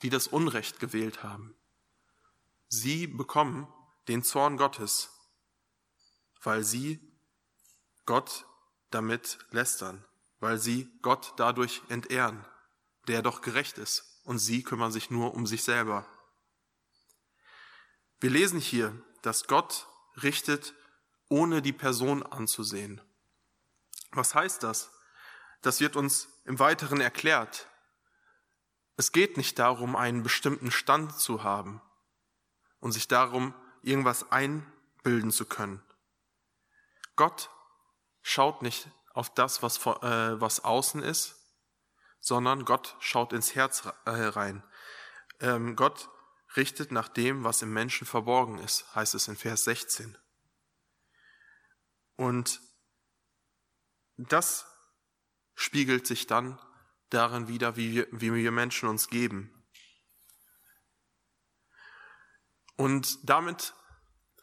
[0.02, 1.56] die das Unrecht gewählt haben.
[2.68, 3.68] Sie bekommen
[4.08, 5.10] den Zorn Gottes,
[6.42, 7.00] weil sie
[8.06, 8.46] Gott
[8.92, 10.06] damit lästern,
[10.40, 12.46] weil sie Gott dadurch entehren,
[13.08, 16.06] der doch gerecht ist, und sie kümmern sich nur um sich selber.
[18.20, 19.88] Wir lesen hier, dass Gott
[20.22, 20.74] richtet,
[21.30, 23.02] ohne die Person anzusehen.
[24.12, 24.92] Was heißt das?
[25.62, 27.70] Das wird uns im Weiteren erklärt.
[28.98, 31.80] Es geht nicht darum, einen bestimmten Stand zu haben
[32.80, 35.80] und sich darum, irgendwas einbilden zu können.
[37.16, 37.52] Gott
[38.24, 41.36] schaut nicht auf das, was, äh, was außen ist,
[42.20, 44.64] sondern Gott schaut ins Herz äh, rein.
[45.42, 46.10] Ähm, Gott
[46.58, 50.18] richtet nach dem, was im Menschen verborgen ist, heißt es in Vers 16.
[52.16, 52.60] Und
[54.18, 54.66] das
[55.60, 56.60] spiegelt sich dann
[57.10, 59.52] darin wieder, wie wir, wie wir Menschen uns geben.
[62.78, 63.74] Und damit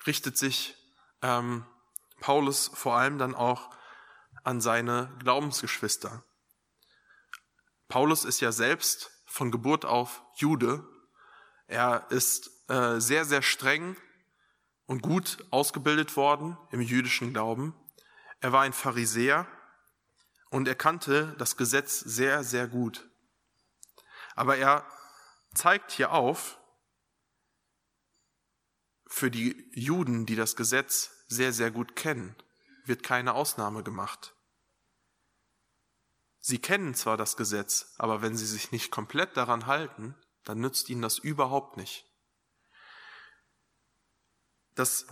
[0.07, 0.76] richtet sich
[1.22, 1.64] ähm,
[2.20, 3.70] Paulus vor allem dann auch
[4.44, 6.24] an seine Glaubensgeschwister.
[7.88, 10.87] Paulus ist ja selbst von Geburt auf Jude
[11.66, 13.96] er ist äh, sehr, sehr streng
[14.87, 17.74] und gut ausgebildet worden im jüdischen Glauben.
[18.40, 19.48] Er war ein Pharisäer
[20.50, 23.09] und er kannte das Gesetz sehr, sehr gut.
[24.35, 24.87] Aber er
[25.54, 26.59] zeigt hier auf,
[29.06, 32.37] für die Juden, die das Gesetz sehr, sehr gut kennen,
[32.85, 34.35] wird keine Ausnahme gemacht.
[36.40, 40.88] Sie kennen zwar das Gesetz, aber wenn sie sich nicht komplett daran halten, dann nützt
[40.88, 42.06] ihnen das überhaupt nicht.
[44.74, 45.06] Das,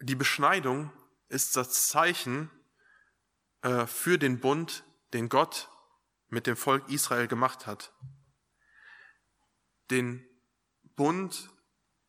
[0.00, 0.92] die Beschneidung
[1.28, 2.50] ist das Zeichen
[3.86, 5.70] für den Bund, den Gott
[6.28, 7.92] mit dem Volk Israel gemacht hat.
[9.90, 10.26] Den
[10.96, 11.50] Bund,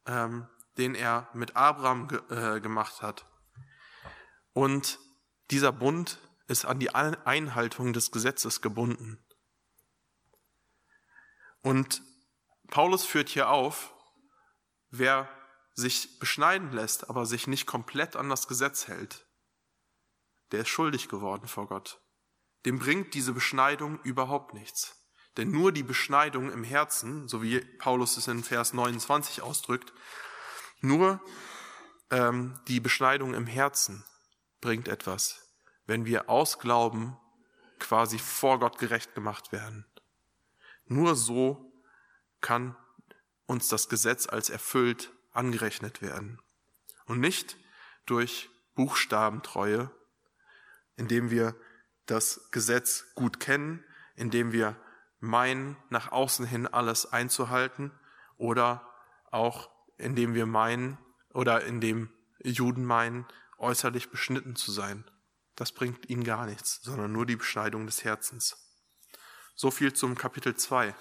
[0.05, 3.25] ähm, den er mit Abraham äh, gemacht hat.
[4.53, 4.99] Und
[5.51, 9.23] dieser Bund ist an die Einhaltung des Gesetzes gebunden.
[11.61, 12.01] Und
[12.67, 13.93] Paulus führt hier auf,
[14.89, 15.29] wer
[15.73, 19.24] sich beschneiden lässt, aber sich nicht komplett an das Gesetz hält,
[20.51, 22.01] der ist schuldig geworden vor Gott.
[22.65, 25.05] Dem bringt diese Beschneidung überhaupt nichts.
[25.37, 29.93] Denn nur die Beschneidung im Herzen, so wie Paulus es in Vers 29 ausdrückt,
[30.79, 31.21] nur
[32.09, 34.05] ähm, die Beschneidung im Herzen
[34.61, 35.55] bringt etwas,
[35.85, 37.17] wenn wir aus Glauben
[37.79, 39.85] quasi vor Gott gerecht gemacht werden.
[40.85, 41.73] Nur so
[42.41, 42.77] kann
[43.45, 46.39] uns das Gesetz als erfüllt angerechnet werden.
[47.05, 47.57] Und nicht
[48.05, 49.91] durch Buchstabentreue,
[50.97, 51.55] indem wir
[52.05, 53.83] das Gesetz gut kennen,
[54.15, 54.75] indem wir
[55.19, 57.91] meinen, nach außen hin alles einzuhalten
[58.37, 58.87] oder
[59.31, 60.97] auch indem wir meinen
[61.33, 62.09] oder indem
[62.43, 63.25] Juden meinen,
[63.57, 65.03] äußerlich beschnitten zu sein.
[65.55, 68.57] Das bringt ihnen gar nichts, sondern nur die Beschneidung des Herzens.
[69.55, 70.93] So viel zum Kapitel 2.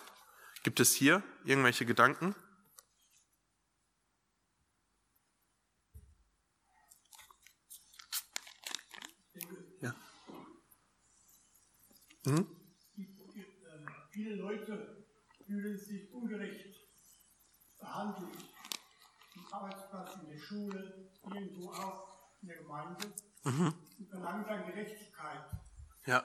[0.63, 2.35] Gibt es hier irgendwelche Gedanken?
[12.27, 12.47] Hm?
[14.11, 15.05] Viele Leute
[15.45, 16.81] fühlen sich ungerecht
[17.79, 18.39] behandelt.
[19.35, 23.13] Im Arbeitsplatz, in der Schule, irgendwo auch in der Gemeinde.
[23.45, 23.75] Mhm.
[23.99, 25.51] Und verlangen dann Gerechtigkeit.
[26.07, 26.25] Ja.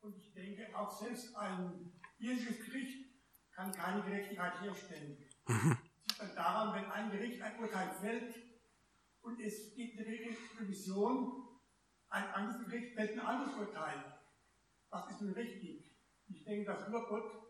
[0.00, 3.04] Und ich denke, auch selbst ein irdisches Gericht
[3.52, 5.18] kann keine Gerechtigkeit herstellen.
[5.48, 5.76] Mhm.
[6.06, 8.34] Sieht man daran, wenn ein Gericht ein Urteil fällt
[9.22, 10.06] und es gibt eine
[10.60, 11.58] Revision,
[12.08, 14.15] ein anderes Gericht fällt ein anderes Urteil.
[14.90, 15.92] Was ist nun richtig?
[16.28, 17.46] Ich denke, dass nur Gott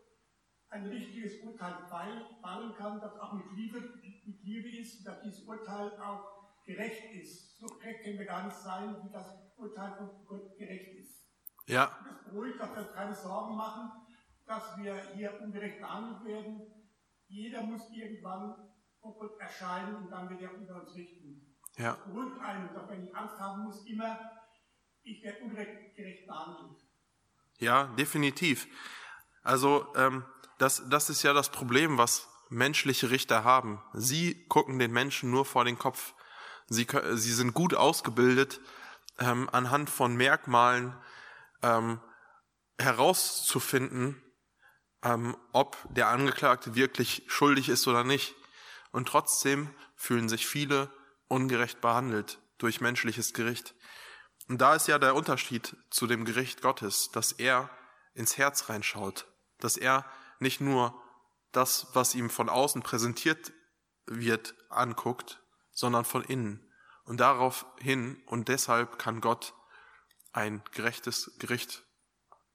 [0.69, 3.79] ein richtiges Urteil fallen kann, das auch mit Liebe,
[4.25, 7.57] mit Liebe ist, dass dieses Urteil auch gerecht ist.
[7.57, 11.25] So gerecht können wir gar nicht sein, wie das Urteil von Gott gerecht ist.
[11.65, 11.97] Ja.
[12.05, 13.91] Das beruhigt, dass wir uns keine Sorgen machen,
[14.45, 16.61] dass wir hier ungerecht behandelt werden.
[17.27, 18.55] Jeder muss irgendwann
[18.99, 21.57] vor Gott erscheinen und dann wird er unter uns richten.
[21.77, 21.93] Ja.
[21.93, 24.19] Das beruhigt einen, dass man nicht Angst haben muss, immer,
[25.03, 26.86] ich werde ungerecht behandelt.
[27.59, 28.67] Ja, definitiv.
[29.43, 30.25] Also ähm,
[30.57, 33.81] das, das ist ja das Problem, was menschliche Richter haben.
[33.93, 36.13] Sie gucken den Menschen nur vor den Kopf.
[36.67, 38.59] Sie, sie sind gut ausgebildet,
[39.19, 40.95] ähm, anhand von Merkmalen
[41.63, 41.99] ähm,
[42.77, 44.21] herauszufinden,
[45.03, 48.35] ähm, ob der Angeklagte wirklich schuldig ist oder nicht.
[48.91, 50.89] und trotzdem fühlen sich viele
[51.27, 53.75] ungerecht behandelt durch menschliches Gericht.
[54.47, 57.69] Und da ist ja der Unterschied zu dem Gericht Gottes, dass er
[58.13, 59.27] ins Herz reinschaut,
[59.59, 60.05] dass er
[60.39, 61.01] nicht nur
[61.51, 63.51] das, was ihm von außen präsentiert
[64.05, 66.63] wird, anguckt, sondern von innen.
[67.03, 69.53] Und daraufhin und deshalb kann Gott
[70.31, 71.83] ein gerechtes Gericht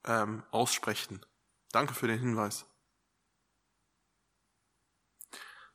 [0.05, 1.25] ähm, aussprechen.
[1.73, 2.67] Danke für den Hinweis.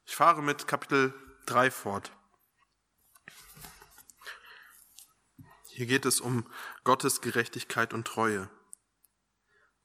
[0.06, 1.14] Ich fahre mit Kapitel
[1.48, 2.12] 3 fort.
[5.78, 6.44] Hier geht es um
[6.86, 8.50] Gottes Gerechtigkeit und Treue.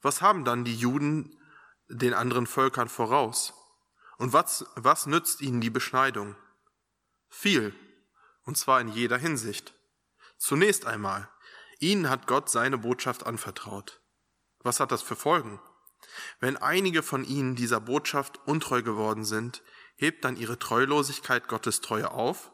[0.01, 1.39] Was haben dann die Juden
[1.87, 3.53] den anderen Völkern voraus?
[4.17, 6.35] Und was, was nützt ihnen die Beschneidung?
[7.29, 7.75] Viel,
[8.45, 9.75] und zwar in jeder Hinsicht.
[10.39, 11.29] Zunächst einmal,
[11.79, 14.01] ihnen hat Gott seine Botschaft anvertraut.
[14.61, 15.61] Was hat das für Folgen?
[16.41, 19.63] Wenn einige von ihnen dieser Botschaft untreu geworden sind,
[19.97, 22.51] hebt dann ihre Treulosigkeit Gottes Treue auf?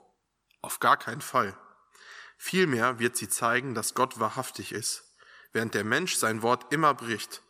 [0.61, 1.57] Auf gar keinen Fall.
[2.39, 5.15] Vielmehr wird sie zeigen, dass Gott wahrhaftig ist,
[5.53, 7.43] während der Mensch sein Wort immer bricht.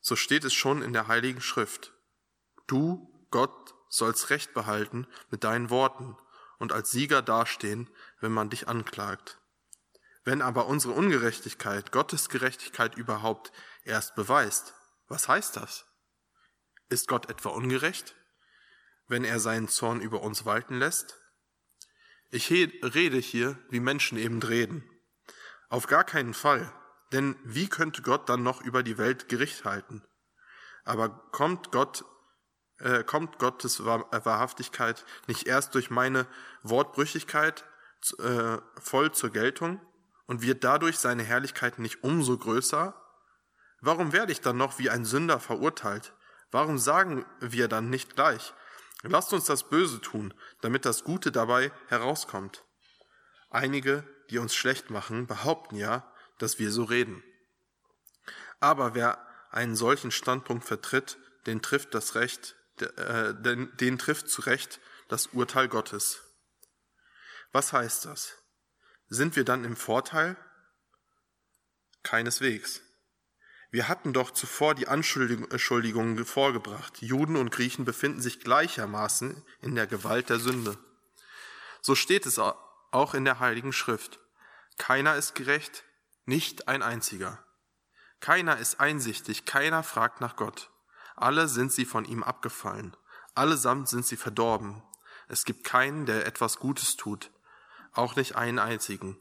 [0.00, 1.92] So steht es schon in der Heiligen Schrift.
[2.68, 6.16] Du, Gott, sollst Recht behalten mit deinen Worten
[6.58, 9.38] und als Sieger dastehen, wenn man dich anklagt.
[10.22, 13.50] Wenn aber unsere Ungerechtigkeit Gottes Gerechtigkeit überhaupt
[13.82, 14.74] erst beweist,
[15.08, 15.86] was heißt das?
[16.88, 18.14] Ist Gott etwa ungerecht?
[19.10, 21.20] wenn er seinen Zorn über uns walten lässt?
[22.32, 24.88] Ich rede hier, wie Menschen eben reden.
[25.68, 26.72] Auf gar keinen Fall,
[27.12, 30.02] denn wie könnte Gott dann noch über die Welt Gericht halten?
[30.84, 32.04] Aber kommt Gott,
[32.78, 36.26] äh, kommt Gottes Wahrhaftigkeit nicht erst durch meine
[36.62, 37.64] Wortbrüchigkeit
[38.18, 39.80] äh, voll zur Geltung
[40.26, 42.94] und wird dadurch seine Herrlichkeit nicht umso größer?
[43.80, 46.14] Warum werde ich dann noch wie ein Sünder verurteilt?
[46.52, 48.54] Warum sagen wir dann nicht gleich,
[49.02, 52.64] Lasst uns das Böse tun, damit das Gute dabei herauskommt.
[53.48, 57.22] Einige, die uns schlecht machen, behaupten ja, dass wir so reden.
[58.60, 64.42] Aber wer einen solchen Standpunkt vertritt, den trifft das Recht, äh, den, den trifft zu
[64.42, 66.22] Recht das Urteil Gottes.
[67.52, 68.36] Was heißt das?
[69.08, 70.36] Sind wir dann im Vorteil?
[72.02, 72.80] Keineswegs.
[73.70, 77.00] Wir hatten doch zuvor die Anschuldigungen vorgebracht.
[77.02, 80.76] Juden und Griechen befinden sich gleichermaßen in der Gewalt der Sünde.
[81.80, 84.18] So steht es auch in der Heiligen Schrift.
[84.76, 85.84] Keiner ist gerecht,
[86.24, 87.44] nicht ein einziger.
[88.18, 90.70] Keiner ist einsichtig, keiner fragt nach Gott.
[91.14, 92.96] Alle sind sie von ihm abgefallen.
[93.34, 94.82] Allesamt sind sie verdorben.
[95.28, 97.30] Es gibt keinen, der etwas Gutes tut,
[97.92, 99.20] auch nicht einen einzigen.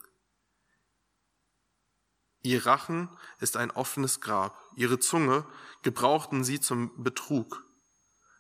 [2.42, 4.58] Ihr Rachen ist ein offenes Grab.
[4.76, 5.46] Ihre Zunge
[5.82, 7.66] gebrauchten sie zum Betrug.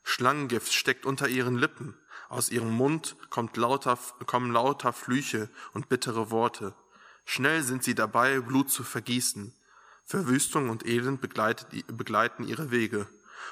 [0.03, 1.97] Schlangengift steckt unter ihren Lippen.
[2.29, 6.75] Aus ihrem Mund kommt lauter, kommen lauter Flüche und bittere Worte.
[7.25, 9.53] Schnell sind sie dabei, Blut zu vergießen.
[10.05, 13.07] Verwüstung und Elend begleiten ihre Wege.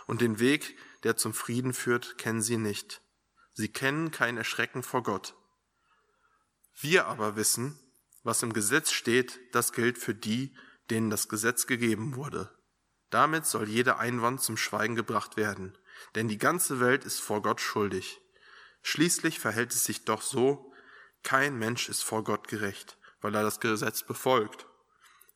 [0.05, 3.01] Und den Weg, der zum Frieden führt, kennen sie nicht.
[3.53, 5.35] Sie kennen kein Erschrecken vor Gott.
[6.79, 7.79] Wir aber wissen,
[8.23, 10.55] was im Gesetz steht, das gilt für die,
[10.89, 12.49] denen das Gesetz gegeben wurde.
[13.09, 15.77] Damit soll jeder Einwand zum Schweigen gebracht werden,
[16.15, 18.19] denn die ganze Welt ist vor Gott schuldig.
[18.81, 20.73] Schließlich verhält es sich doch so,
[21.23, 24.67] kein Mensch ist vor Gott gerecht, weil er das Gesetz befolgt.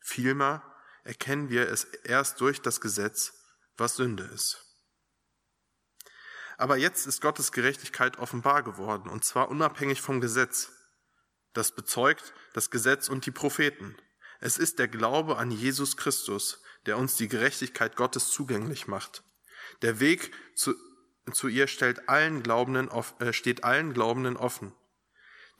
[0.00, 0.62] Vielmehr
[1.04, 3.34] erkennen wir es erst durch das Gesetz,
[3.76, 4.64] was Sünde ist.
[6.58, 10.72] Aber jetzt ist Gottes Gerechtigkeit offenbar geworden, und zwar unabhängig vom Gesetz.
[11.52, 13.96] Das bezeugt das Gesetz und die Propheten.
[14.40, 19.22] Es ist der Glaube an Jesus Christus, der uns die Gerechtigkeit Gottes zugänglich macht.
[19.82, 20.74] Der Weg zu,
[21.32, 24.72] zu ihr stellt allen Glaubenden, äh, steht allen Glaubenden offen.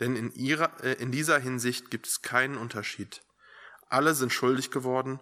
[0.00, 3.22] Denn in, ihrer, äh, in dieser Hinsicht gibt es keinen Unterschied.
[3.88, 5.20] Alle sind schuldig geworden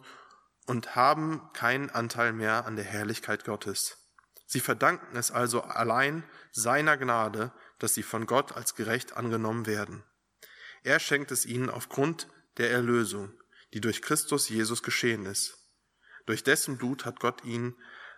[0.67, 3.99] und haben keinen Anteil mehr an der Herrlichkeit Gottes.
[4.47, 10.05] Sie verdanken es also allein seiner Gnade, dass sie von Gott als gerecht angenommen werden.
[10.83, 13.33] Er schenkt es ihnen aufgrund der Erlösung,
[13.75, 15.59] die durch Christus Jesus geschehen ist.
[16.27, 17.75] Durch dessen Blut hat Gott ihn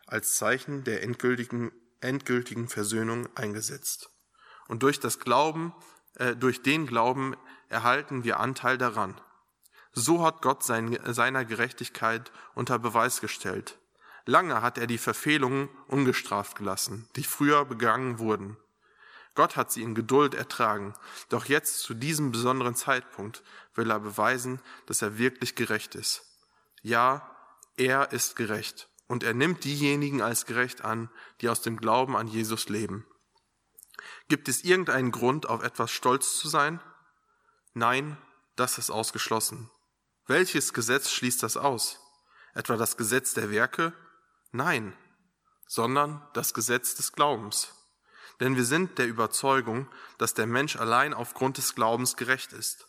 [0.06, 4.10] als Zeichen der endgültigen, endgültigen Versöhnung eingesetzt.
[4.68, 5.74] Und durch das Glauben,
[6.16, 7.36] äh, durch den Glauben
[7.68, 9.20] erhalten wir Anteil daran.
[9.92, 13.78] So hat Gott sein, seiner Gerechtigkeit unter Beweis gestellt.
[14.24, 18.56] Lange hat er die Verfehlungen ungestraft gelassen, die früher begangen wurden.
[19.34, 20.94] Gott hat sie in Geduld ertragen.
[21.28, 23.42] Doch jetzt, zu diesem besonderen Zeitpunkt,
[23.74, 26.22] will er beweisen, dass er wirklich gerecht ist.
[26.82, 27.34] Ja,
[27.76, 28.88] er ist gerecht.
[29.06, 31.10] Und er nimmt diejenigen als gerecht an,
[31.40, 33.06] die aus dem Glauben an Jesus leben.
[34.28, 36.80] Gibt es irgendeinen Grund, auf etwas stolz zu sein?
[37.74, 38.18] Nein,
[38.56, 39.70] das ist ausgeschlossen.
[40.26, 42.00] Welches Gesetz schließt das aus?
[42.54, 43.92] Etwa das Gesetz der Werke?
[44.50, 44.96] Nein,
[45.66, 47.74] sondern das Gesetz des Glaubens.
[48.40, 52.88] Denn wir sind der Überzeugung, dass der Mensch allein aufgrund des Glaubens gerecht ist,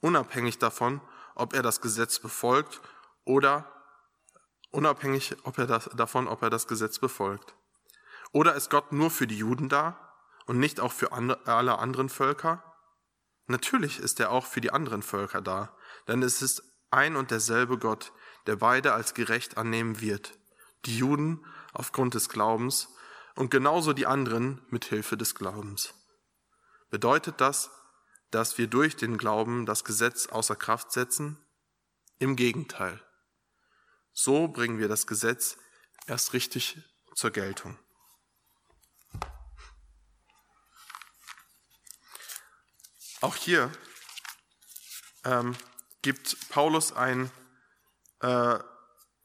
[0.00, 1.00] unabhängig davon,
[1.34, 2.80] ob er das Gesetz befolgt
[3.24, 3.72] oder
[4.70, 7.54] unabhängig ob er das, davon, ob er das Gesetz befolgt.
[8.32, 10.14] Oder ist Gott nur für die Juden da
[10.46, 12.62] und nicht auch für alle anderen Völker?
[13.46, 15.74] Natürlich ist er auch für die anderen Völker da,
[16.06, 18.12] denn es ist ein und derselbe Gott,
[18.46, 20.38] der beide als gerecht annehmen wird.
[20.84, 22.94] Die Juden aufgrund des Glaubens
[23.38, 25.94] und genauso die anderen mit Hilfe des Glaubens.
[26.90, 27.70] Bedeutet das,
[28.32, 31.38] dass wir durch den Glauben das Gesetz außer Kraft setzen?
[32.18, 33.00] Im Gegenteil.
[34.12, 35.56] So bringen wir das Gesetz
[36.08, 36.78] erst richtig
[37.14, 37.78] zur Geltung.
[43.20, 43.70] Auch hier
[45.22, 45.54] ähm,
[46.02, 47.30] gibt Paulus einen
[48.18, 48.58] äh,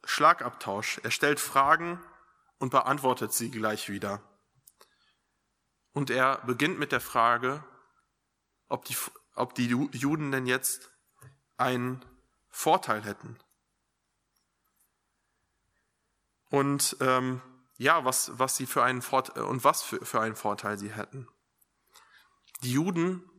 [0.03, 0.99] Schlagabtausch.
[1.01, 1.99] Er stellt Fragen
[2.63, 4.23] und beantwortet sie gleich wieder.
[5.91, 7.61] Und er beginnt mit der Frage,
[8.69, 8.95] ob die,
[9.35, 10.89] ob die Juden denn jetzt
[11.57, 12.05] einen
[12.49, 13.37] Vorteil hätten.
[16.51, 17.41] Und ähm,
[17.75, 21.27] ja, was, was sie für einen Vorteil und was für, für einen Vorteil sie hätten.
[22.61, 23.29] Die Juden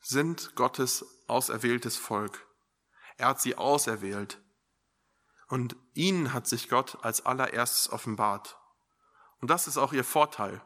[0.00, 2.46] sind Gottes auserwähltes Volk.
[3.18, 4.40] Er hat sie auserwählt.
[5.48, 8.56] Und ihnen hat sich Gott als allererstes offenbart.
[9.42, 10.62] Und das ist auch ihr Vorteil.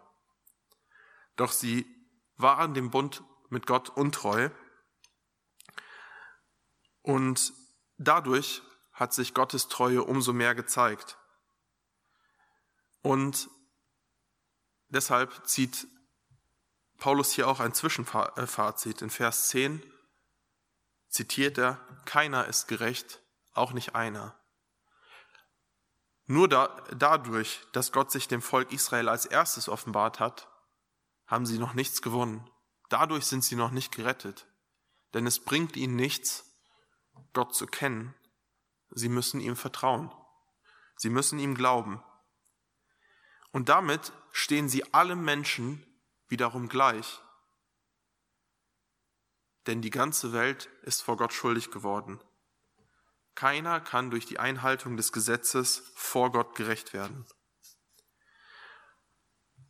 [1.37, 1.87] Doch sie
[2.37, 4.51] waren dem Bund mit Gott untreu.
[7.01, 7.55] Und
[7.97, 8.61] dadurch
[8.93, 11.17] hat sich Gottes Treue umso mehr gezeigt.
[13.01, 13.49] Und
[14.89, 15.89] deshalb zieht
[16.99, 19.01] Paulus hier auch ein Zwischenfazit.
[19.01, 19.83] In Vers 10
[21.09, 23.23] zitiert er, keiner ist gerecht,
[23.55, 24.39] auch nicht einer.
[26.27, 30.49] Nur da, dadurch, dass Gott sich dem Volk Israel als erstes offenbart hat,
[31.27, 32.49] haben sie noch nichts gewonnen.
[32.89, 34.47] Dadurch sind sie noch nicht gerettet.
[35.15, 36.45] Denn es bringt ihnen nichts,
[37.33, 38.15] Gott zu kennen.
[38.91, 40.13] Sie müssen ihm vertrauen.
[40.97, 42.03] Sie müssen ihm glauben.
[43.53, 45.85] Und damit stehen sie allen Menschen
[46.29, 47.21] wiederum gleich.
[49.67, 52.21] Denn die ganze Welt ist vor Gott schuldig geworden.
[53.37, 57.27] Keiner kann durch die Einhaltung des Gesetzes vor Gott gerecht werden.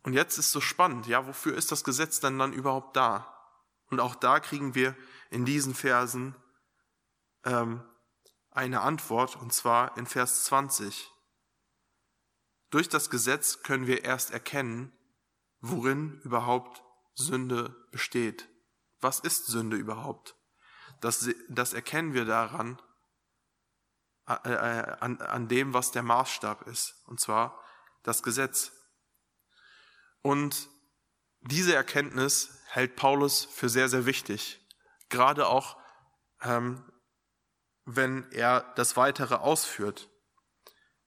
[0.03, 3.33] Und jetzt ist so spannend, ja, wofür ist das Gesetz denn dann überhaupt da?
[3.89, 4.95] Und auch da kriegen wir
[5.29, 6.33] in diesen Versen
[7.43, 7.83] ähm,
[8.51, 11.11] eine Antwort, und zwar in Vers 20.
[12.69, 14.97] Durch das Gesetz können wir erst erkennen,
[15.59, 16.83] worin überhaupt
[17.15, 18.47] Sünde besteht.
[19.01, 20.35] Was ist Sünde überhaupt?
[21.01, 22.81] Das, das erkennen wir daran,
[24.27, 27.63] an, an dem, was der Maßstab ist, und zwar
[28.03, 28.73] das Gesetz.
[30.21, 30.69] Und
[31.41, 34.59] diese Erkenntnis hält Paulus für sehr, sehr wichtig,
[35.09, 35.77] gerade auch,
[36.41, 36.91] ähm,
[37.85, 40.09] wenn er das Weitere ausführt.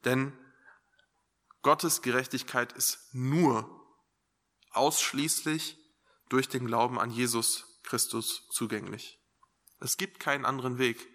[0.05, 0.33] Denn
[1.63, 3.69] Gottes Gerechtigkeit ist nur
[4.71, 5.77] ausschließlich
[6.31, 9.21] durch den Glauben an Jesus Christus zugänglich.
[9.79, 11.07] Es gibt keinen anderen Weg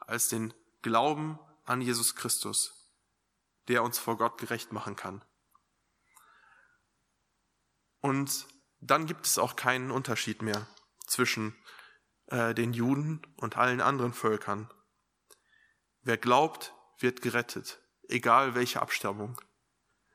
[0.00, 0.52] als den
[0.82, 2.90] Glauben an Jesus Christus,
[3.68, 5.24] der uns vor Gott gerecht machen kann.
[8.00, 8.46] Und
[8.80, 10.66] dann gibt es auch keinen Unterschied mehr
[11.06, 11.56] zwischen
[12.26, 14.72] äh, den Juden und allen anderen Völkern.
[16.02, 19.40] Wer glaubt, wird gerettet, egal welche Abstammung,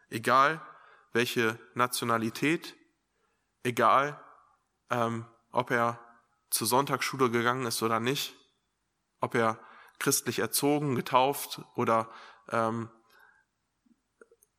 [0.10, 0.66] egal
[1.12, 2.76] welche Nationalität,
[3.64, 4.24] egal
[4.90, 6.00] ähm, ob er
[6.50, 8.36] zur Sonntagsschule gegangen ist oder nicht,
[9.20, 9.60] ob er
[10.02, 12.10] christlich erzogen, getauft oder
[12.50, 12.90] ähm,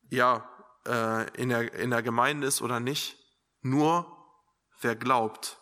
[0.09, 0.49] ja
[0.87, 3.19] äh, in, der, in der Gemeinde ist oder nicht.
[3.61, 4.07] Nur
[4.81, 5.61] wer glaubt,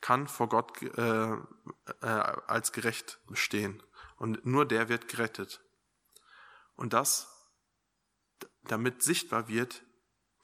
[0.00, 3.82] kann vor Gott äh, äh, als gerecht bestehen.
[4.16, 5.60] Und nur der wird gerettet.
[6.76, 7.28] Und das,
[8.62, 9.82] damit sichtbar wird,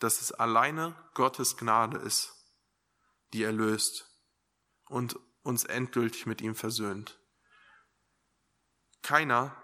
[0.01, 2.35] dass es alleine Gottes Gnade ist,
[3.33, 4.11] die erlöst
[4.87, 7.21] und uns endgültig mit ihm versöhnt.
[9.05, 9.55] Keiner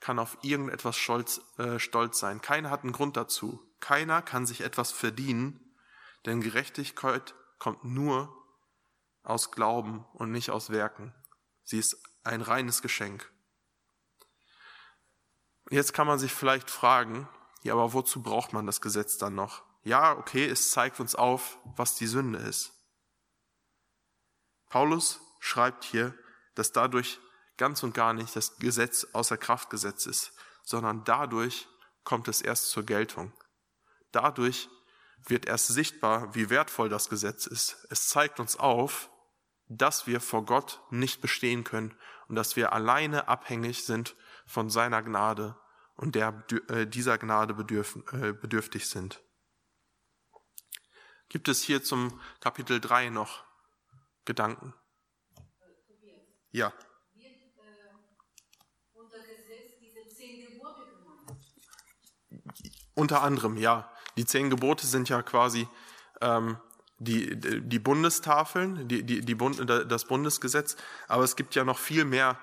[0.00, 2.42] kann auf irgendetwas stolz, äh, stolz sein.
[2.42, 3.58] Keiner hat einen Grund dazu.
[3.80, 5.74] Keiner kann sich etwas verdienen,
[6.26, 8.36] denn Gerechtigkeit kommt nur
[9.22, 11.14] aus Glauben und nicht aus Werken.
[11.64, 13.32] Sie ist ein reines Geschenk.
[15.70, 17.26] Jetzt kann man sich vielleicht fragen,
[17.62, 19.62] ja, aber wozu braucht man das Gesetz dann noch?
[19.84, 22.72] ja, okay, es zeigt uns auf, was die Sünde ist.
[24.68, 26.14] Paulus schreibt hier,
[26.54, 27.20] dass dadurch
[27.56, 30.32] ganz und gar nicht das Gesetz außer Kraft gesetzt ist,
[30.62, 31.68] sondern dadurch
[32.04, 33.32] kommt es erst zur Geltung.
[34.10, 34.68] Dadurch
[35.24, 37.86] wird erst sichtbar, wie wertvoll das Gesetz ist.
[37.90, 39.10] Es zeigt uns auf,
[39.68, 41.96] dass wir vor Gott nicht bestehen können
[42.28, 45.56] und dass wir alleine abhängig sind von seiner Gnade
[45.94, 49.22] und der, äh, dieser Gnade bedürfen, äh, bedürftig sind.
[51.28, 53.44] Gibt es hier zum Kapitel 3 noch
[54.24, 54.74] Gedanken?
[56.50, 56.72] Ja.
[62.94, 63.90] Unter anderem, ja.
[64.16, 65.68] Die zehn Gebote sind ja quasi
[66.20, 66.58] ähm,
[66.98, 70.76] die, die Bundestafeln, die, die, die Bund, das Bundesgesetz,
[71.08, 72.38] aber es gibt ja noch viel mehr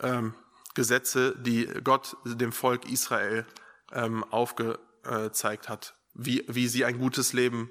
[0.00, 0.34] ähm,
[0.74, 3.46] Gesetze, die Gott dem Volk Israel
[3.92, 7.70] ähm, aufgezeigt hat, wie, wie sie ein gutes Leben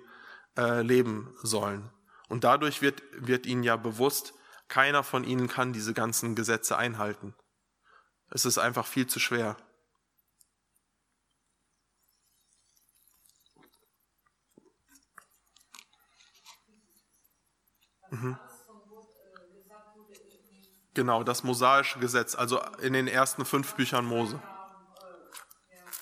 [0.58, 1.90] äh, leben sollen.
[2.30, 4.34] Und dadurch wird, wird ihnen ja bewusst,
[4.68, 7.36] keiner von ihnen kann diese ganzen Gesetze einhalten.
[8.30, 9.58] Es ist einfach viel zu schwer.
[18.12, 18.38] Mhm.
[20.94, 24.42] Genau, das mosaische Gesetz, also in den ersten fünf Büchern Mose.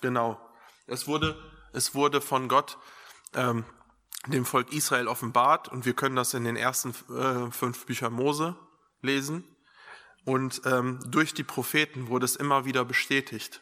[0.01, 0.39] Genau.
[0.88, 1.38] Es wurde,
[1.74, 2.78] es wurde von Gott
[3.36, 3.66] ähm,
[4.28, 8.55] dem Volk Israel offenbart und wir können das in den ersten äh, fünf Büchern Mose
[9.01, 9.43] lesen.
[10.26, 13.62] Und ähm, durch die Propheten wurde es immer wieder bestätigt.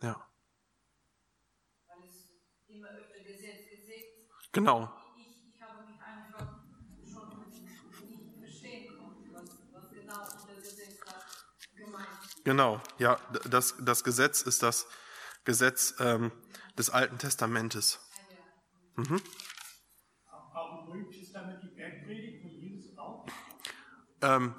[0.00, 0.26] Ja.
[4.52, 4.92] Genau.
[12.44, 13.18] Genau, ja,
[13.48, 14.86] das, das Gesetz ist das
[15.44, 16.30] Gesetz ähm,
[16.76, 18.00] des Alten Testamentes.
[18.96, 19.20] Mhm.
[24.22, 24.54] Ähm,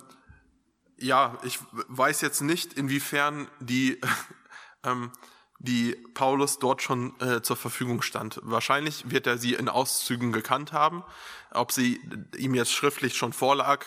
[0.97, 3.99] ja, ich weiß jetzt nicht, inwiefern die,
[4.83, 5.11] ähm,
[5.59, 8.39] die Paulus dort schon äh, zur Verfügung stand.
[8.43, 11.03] Wahrscheinlich wird er sie in Auszügen gekannt haben.
[11.51, 12.01] Ob sie
[12.37, 13.85] ihm jetzt schriftlich schon vorlag,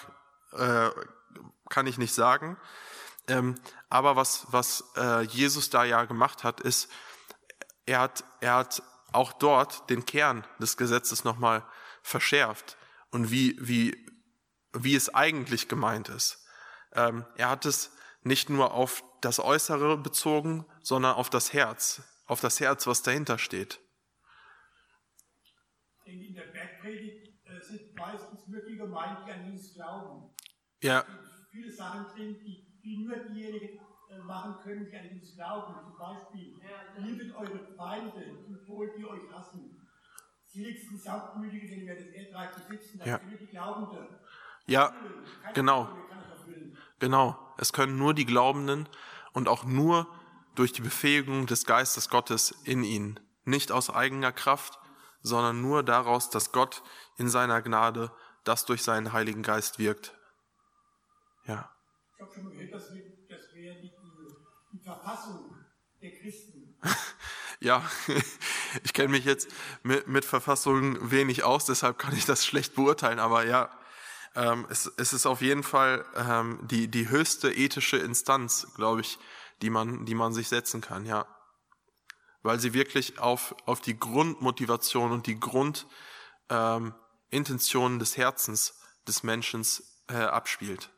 [0.53, 0.91] äh,
[1.69, 2.57] kann ich nicht sagen.
[3.29, 6.91] Ähm, aber was, was äh, Jesus da ja gemacht hat, ist,
[7.87, 11.65] er hat, er hat auch dort den Kern des Gesetzes nochmal
[12.03, 12.77] verschärft
[13.11, 14.07] und wie, wie,
[14.73, 16.45] wie es eigentlich gemeint ist.
[16.93, 22.41] Ähm, er hat es nicht nur auf das Äußere bezogen, sondern auf das Herz, auf
[22.41, 23.81] das Herz, was dahinter steht.
[26.05, 30.35] In der Bergpredigt äh, sind meistens wirklich gemeint, die an Jesus glauben.
[30.81, 31.05] Ja.
[31.51, 33.79] Viele Sachen drin, die die nur diejenigen
[34.11, 35.75] äh, machen können, die an Jesus glauben.
[35.85, 36.61] Zum Beispiel,
[36.97, 39.87] liebet eure Feinde und wohl die euch hassen.
[40.47, 43.19] Seligsten Sanftmütige, denen wir das Erdreich besitzen, das ja.
[43.19, 44.07] können die Glaubenden.
[44.67, 44.95] Ja,
[45.53, 45.89] genau.
[46.99, 47.39] Genau.
[47.59, 48.89] Es können nur die Glaubenden
[49.33, 50.09] und auch nur
[50.55, 53.21] durch die Befähigung des Geistes Gottes in ihnen.
[53.45, 54.79] Nicht aus eigener Kraft,
[55.23, 56.83] sondern nur daraus, dass Gott
[57.19, 58.11] in seiner Gnade
[58.45, 60.15] das durch seinen Heiligen Geist wirkt.
[61.45, 61.71] Ja.
[62.19, 62.89] Ich habe schon gehört, das,
[63.29, 63.93] das wäre die,
[64.73, 65.55] die Verfassung
[66.03, 66.77] der Christen.
[67.61, 67.89] ja,
[68.83, 69.49] ich kenne mich jetzt
[69.85, 73.71] mit, mit Verfassungen wenig aus, deshalb kann ich das schlecht beurteilen, aber ja,
[74.35, 79.21] ähm, es, es ist auf jeden Fall ähm, die, die höchste ethische Instanz, glaube ich,
[79.63, 81.25] die man, die man sich setzen kann, ja.
[82.43, 88.75] Weil sie wirklich auf, auf die Grundmotivation und die Grundintention ähm, des Herzens
[89.07, 89.65] des Menschen
[90.09, 90.91] äh, abspielt.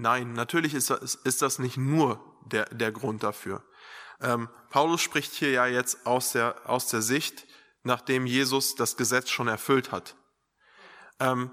[0.00, 3.64] Nein, natürlich ist das, ist das nicht nur der, der Grund dafür.
[4.20, 7.48] Ähm, Paulus spricht hier ja jetzt aus der, aus der Sicht,
[7.82, 10.14] nachdem Jesus das Gesetz schon erfüllt hat.
[11.18, 11.50] Ähm,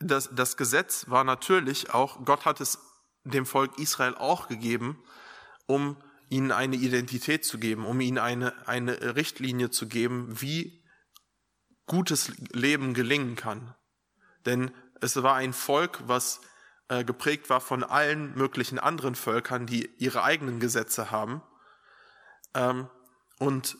[0.00, 2.80] das, das Gesetz war natürlich auch, Gott hat es
[3.22, 5.00] dem Volk Israel auch gegeben,
[5.66, 5.96] um
[6.30, 10.84] ihnen eine Identität zu geben, um ihnen eine, eine Richtlinie zu geben, wie
[11.86, 13.72] gutes Leben gelingen kann.
[14.46, 16.40] Denn es war ein Volk, was
[16.88, 21.42] äh, geprägt war von allen möglichen anderen Völkern, die ihre eigenen Gesetze haben.
[22.54, 22.88] Ähm,
[23.38, 23.76] und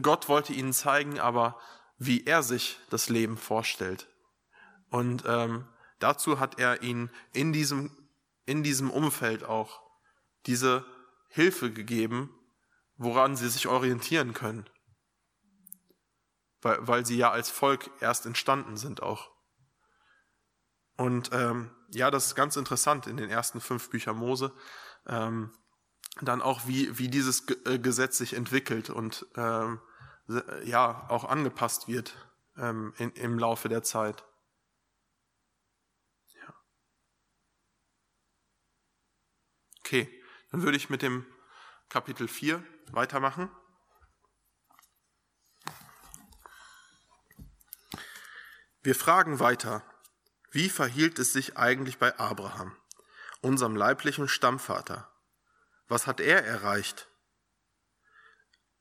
[0.00, 1.58] Gott wollte ihnen zeigen, aber
[1.98, 4.08] wie er sich das Leben vorstellt.
[4.90, 5.68] Und ähm,
[5.98, 7.90] dazu hat er ihnen in diesem,
[8.44, 9.82] in diesem Umfeld auch
[10.46, 10.84] diese
[11.28, 12.30] Hilfe gegeben,
[12.96, 14.68] woran sie sich orientieren können.
[16.62, 19.31] weil, weil sie ja als Volk erst entstanden sind auch.
[20.96, 24.52] Und ähm, ja, das ist ganz interessant in den ersten fünf Büchern Mose.
[25.06, 25.52] Ähm,
[26.20, 29.80] dann auch, wie, wie dieses äh, Gesetz sich entwickelt und ähm,
[30.64, 32.14] ja, auch angepasst wird
[32.56, 34.24] ähm, in, im Laufe der Zeit.
[36.34, 36.54] Ja.
[39.80, 41.26] Okay, dann würde ich mit dem
[41.88, 42.62] Kapitel 4
[42.92, 43.50] weitermachen.
[48.82, 49.84] Wir fragen weiter,
[50.52, 52.76] wie verhielt es sich eigentlich bei Abraham,
[53.40, 55.10] unserem leiblichen Stammvater?
[55.88, 57.08] Was hat er erreicht?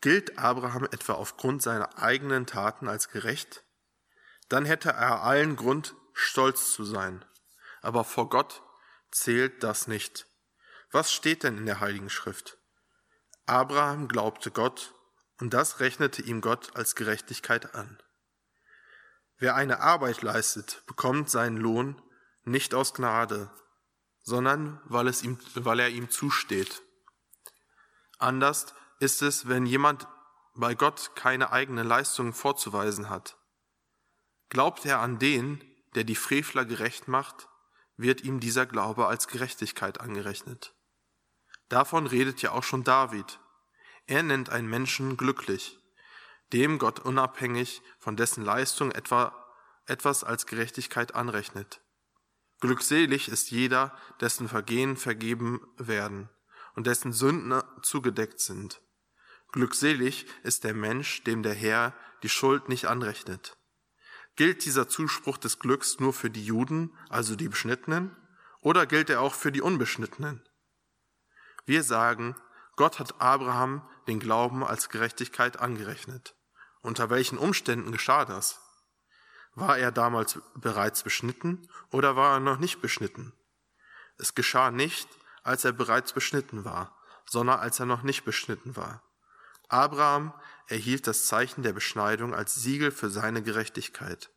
[0.01, 3.63] Gilt Abraham etwa aufgrund seiner eigenen Taten als gerecht?
[4.49, 7.24] Dann hätte er allen Grund, stolz zu sein.
[7.82, 8.61] Aber vor Gott
[9.09, 10.28] zählt das nicht.
[10.91, 12.57] Was steht denn in der Heiligen Schrift?
[13.45, 14.93] Abraham glaubte Gott,
[15.39, 18.01] und das rechnete ihm Gott als Gerechtigkeit an.
[19.42, 22.00] Wer eine Arbeit leistet, bekommt seinen Lohn
[22.44, 23.50] nicht aus Gnade,
[24.22, 26.84] sondern weil, es ihm, weil er ihm zusteht.
[28.20, 30.08] Anders ist es, wenn jemand
[30.54, 33.36] bei Gott keine eigenen Leistungen vorzuweisen hat.
[34.50, 35.60] Glaubt er an den,
[35.96, 37.50] der die Frevler gerecht macht,
[37.98, 40.76] wird ihm dieser Glaube als Gerechtigkeit angerechnet.
[41.68, 43.39] Davon redet ja auch schon David.
[44.06, 45.80] Er nennt einen Menschen glücklich,
[46.54, 49.36] dem Gott unabhängig von dessen Leistung etwa
[49.86, 51.82] etwas als Gerechtigkeit anrechnet.
[52.60, 56.30] Glückselig ist jeder, dessen Vergehen vergeben werden
[56.76, 58.82] und dessen Sünden zugedeckt sind.
[59.52, 61.93] Glückselig ist der Mensch, dem der Herr
[62.24, 63.58] die Schuld nicht anrechnet.
[64.36, 68.16] Gilt dieser Zuspruch des Glücks nur für die Juden, also die Beschnittenen,
[68.62, 70.47] oder gilt er auch für die Unbeschnittenen?
[71.66, 72.36] Wir sagen,
[72.76, 76.36] Gott hat Abraham den Glauben als Gerechtigkeit angerechnet.
[76.82, 78.60] Unter welchen Umständen geschah das?
[79.54, 83.34] War er damals bereits beschnitten oder war er noch nicht beschnitten?
[84.18, 85.10] Es geschah nicht,
[85.44, 89.04] als er bereits beschnitten war, sondern als er noch nicht beschnitten war.
[89.68, 90.34] Abraham
[90.68, 94.30] erhielt das Zeichen der Beschneidung als Siegel für seine Gerechtigkeit.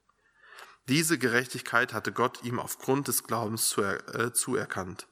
[0.88, 5.08] Diese Gerechtigkeit hatte Gott ihm aufgrund des Glaubens zuerkannt,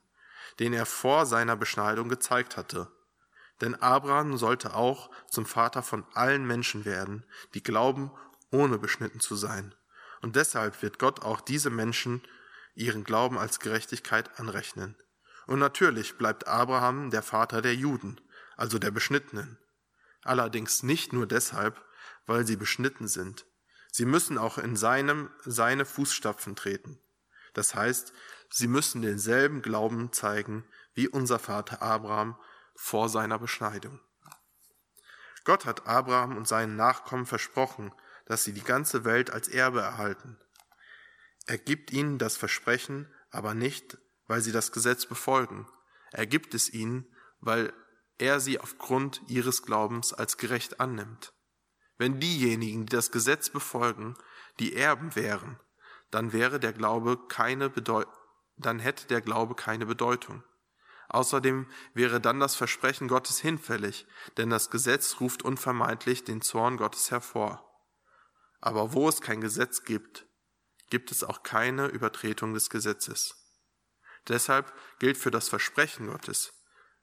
[0.58, 2.92] den er vor seiner Beschneidung gezeigt hatte.
[3.62, 8.10] Denn Abraham sollte auch zum Vater von allen Menschen werden, die glauben,
[8.50, 9.74] ohne beschnitten zu sein.
[10.20, 12.22] Und deshalb wird Gott auch diese Menschen
[12.74, 14.96] ihren Glauben als Gerechtigkeit anrechnen.
[15.46, 18.20] Und natürlich bleibt Abraham der Vater der Juden,
[18.56, 19.58] also der Beschnittenen.
[20.24, 21.84] Allerdings nicht nur deshalb,
[22.26, 23.46] weil sie beschnitten sind.
[23.92, 26.98] Sie müssen auch in seinem, seine Fußstapfen treten.
[27.54, 28.12] Das heißt,
[28.50, 32.36] sie müssen denselben Glauben zeigen wie unser Vater Abraham
[32.74, 34.00] vor seiner Beschneidung.
[35.44, 37.92] Gott hat Abraham und seinen Nachkommen versprochen,
[38.26, 40.38] dass sie die ganze Welt als Erbe erhalten.
[41.46, 45.68] Er gibt ihnen das Versprechen, aber nicht, weil sie das Gesetz befolgen.
[46.12, 47.06] Er gibt es ihnen,
[47.40, 47.72] weil
[48.18, 51.32] er sie aufgrund ihres Glaubens als gerecht annimmt.
[51.98, 54.16] Wenn diejenigen, die das Gesetz befolgen,
[54.60, 55.58] die Erben wären,
[56.10, 58.04] dann wäre der Glaube keine Bedeu
[58.56, 60.42] dann hätte der Glaube keine Bedeutung.
[61.12, 64.06] Außerdem wäre dann das Versprechen Gottes hinfällig,
[64.38, 67.70] denn das Gesetz ruft unvermeidlich den Zorn Gottes hervor.
[68.62, 70.26] Aber wo es kein Gesetz gibt,
[70.88, 73.36] gibt es auch keine Übertretung des Gesetzes.
[74.28, 76.54] Deshalb gilt für das Versprechen Gottes,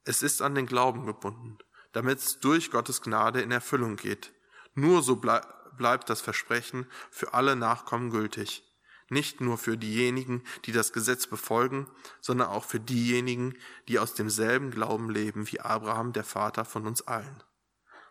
[0.06, 1.60] es ist an den Glauben gebunden,
[1.92, 4.34] damit es durch Gottes Gnade in Erfüllung geht.
[4.74, 8.64] Nur so bleibt das Versprechen für alle Nachkommen gültig,
[9.10, 11.88] nicht nur für diejenigen, die das Gesetz befolgen,
[12.22, 13.58] sondern auch für diejenigen,
[13.88, 17.44] die aus demselben Glauben leben wie Abraham, der Vater von uns allen.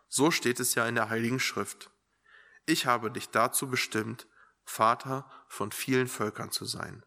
[0.08, 1.90] So steht es ja in der Heiligen Schrift.
[2.66, 4.26] Ich habe dich dazu bestimmt,
[4.64, 7.04] Vater von vielen Völkern zu sein.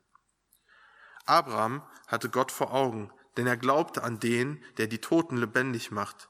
[1.26, 6.30] Abraham hatte Gott vor Augen, denn er glaubte an den, der die Toten lebendig macht.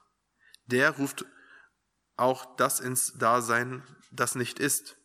[0.66, 1.24] Der ruft
[2.16, 4.96] auch das ins Dasein, das nicht ist.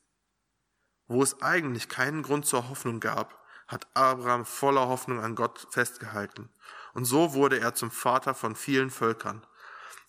[1.08, 6.50] Wo es eigentlich keinen Grund zur Hoffnung gab, hat Abraham voller Hoffnung an Gott festgehalten.
[6.94, 9.46] Und so wurde er zum Vater von vielen Völkern,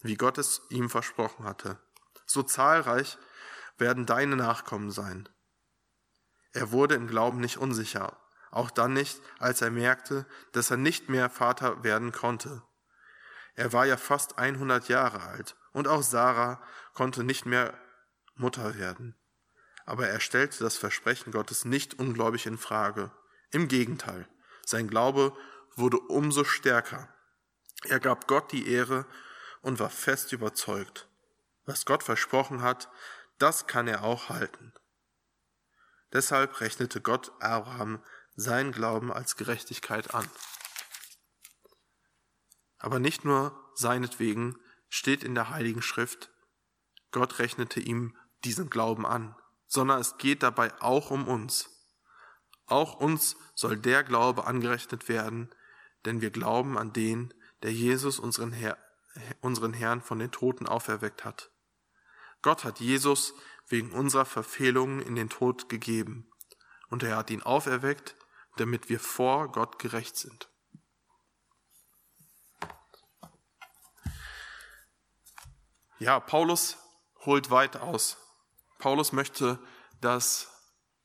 [0.02, 1.78] wie Gott es ihm versprochen hatte.
[2.26, 3.18] So zahlreich,
[3.78, 5.28] werden deine Nachkommen sein.
[6.52, 8.16] Er wurde im Glauben nicht unsicher,
[8.50, 12.62] auch dann nicht, als er merkte, dass er nicht mehr Vater werden konnte.
[13.54, 16.62] Er war ja fast 100 Jahre alt und auch Sarah
[16.94, 17.74] konnte nicht mehr
[18.34, 19.16] Mutter werden.
[19.88, 23.10] Aber er stellte das Versprechen Gottes nicht ungläubig in Frage.
[23.50, 24.28] Im Gegenteil,
[24.62, 25.34] sein Glaube
[25.76, 27.08] wurde umso stärker.
[27.84, 29.06] Er gab Gott die Ehre
[29.62, 31.08] und war fest überzeugt.
[31.64, 32.90] Was Gott versprochen hat,
[33.38, 34.74] das kann er auch halten.
[36.12, 38.04] Deshalb rechnete Gott Abraham
[38.36, 40.28] seinen Glauben als Gerechtigkeit an.
[42.76, 44.58] Aber nicht nur seinetwegen
[44.90, 46.30] steht in der Heiligen Schrift,
[47.10, 48.14] Gott rechnete ihm
[48.44, 49.34] diesen Glauben an,
[49.68, 51.70] sondern es geht dabei auch um uns.
[52.66, 55.54] Auch uns soll der Glaube angerechnet werden,
[56.04, 58.78] denn wir glauben an den, der Jesus, unseren, Herr,
[59.40, 61.50] unseren Herrn, von den Toten auferweckt hat.
[62.42, 63.34] Gott hat Jesus
[63.66, 66.30] wegen unserer Verfehlungen in den Tod gegeben,
[66.88, 68.16] und er hat ihn auferweckt,
[68.56, 70.48] damit wir vor Gott gerecht sind.
[75.98, 76.78] Ja, Paulus
[77.24, 78.16] holt weit aus.
[78.78, 79.58] Paulus möchte,
[80.00, 80.48] dass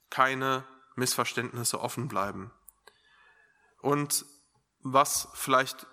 [0.10, 0.64] keine
[0.96, 2.52] Missverständnisse offen bleiben.
[3.82, 4.26] Und
[4.80, 5.88] was vielleicht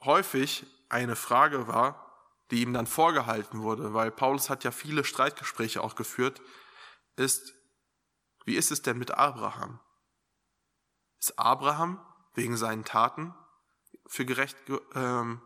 [0.00, 2.12] häufig eine Frage war,
[2.50, 6.40] die ihm dann vorgehalten wurde, weil Paulus hat ja viele Streitgespräche auch geführt,
[7.16, 7.54] ist,
[8.44, 9.80] wie ist es denn mit Abraham?
[11.18, 13.34] Ist Abraham wegen seinen Taten
[14.06, 14.56] für gerecht
[14.94, 15.40] ähm,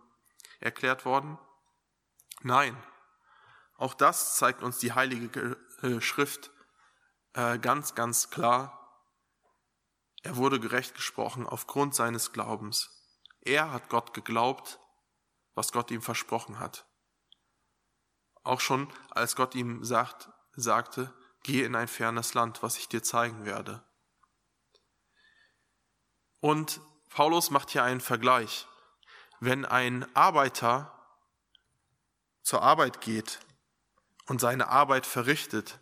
[0.60, 1.38] erklärt worden?
[2.42, 2.76] Nein.
[3.76, 6.50] Auch das zeigt uns die Heilige äh, Schrift
[7.34, 8.82] äh, ganz, ganz klar.
[10.22, 12.90] Er wurde gerecht gesprochen aufgrund seines Glaubens.
[13.42, 14.80] Er hat Gott geglaubt,
[15.54, 16.86] was Gott ihm versprochen hat.
[18.42, 21.12] Auch schon als Gott ihm sagt, sagte,
[21.42, 23.84] geh in ein fernes Land, was ich dir zeigen werde.
[26.40, 28.66] Und Paulus macht hier einen Vergleich.
[29.40, 30.92] Wenn ein Arbeiter
[32.42, 33.40] zur Arbeit geht
[34.26, 35.78] und seine Arbeit verrichtet,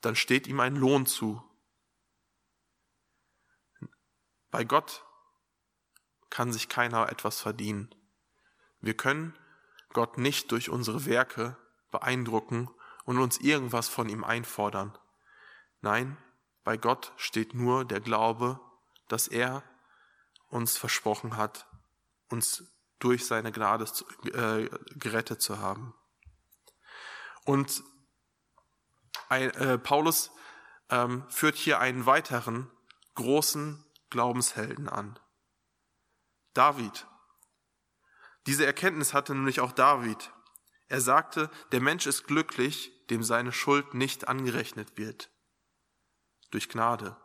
[0.00, 1.42] dann steht ihm ein Lohn zu.
[4.50, 5.04] Bei Gott
[6.30, 7.94] kann sich keiner etwas verdienen.
[8.80, 9.36] Wir können
[9.92, 11.56] Gott nicht durch unsere Werke
[11.90, 12.70] beeindrucken
[13.04, 14.96] und uns irgendwas von ihm einfordern.
[15.80, 16.16] Nein,
[16.64, 18.60] bei Gott steht nur der Glaube,
[19.08, 19.62] dass er
[20.48, 21.66] uns versprochen hat,
[22.28, 22.64] uns
[22.98, 23.84] durch seine Gnade
[24.24, 24.68] äh,
[24.98, 25.94] gerettet zu haben.
[27.46, 27.82] Und
[29.30, 30.30] äh, Paulus
[30.90, 32.70] ähm, führt hier einen weiteren
[33.14, 35.18] großen Glaubenshelden an.
[36.54, 37.06] David.
[38.46, 40.32] Diese Erkenntnis hatte nämlich auch David.
[40.88, 45.30] Er sagte, der Mensch ist glücklich, dem seine Schuld nicht angerechnet wird.
[46.50, 47.16] Durch Gnade.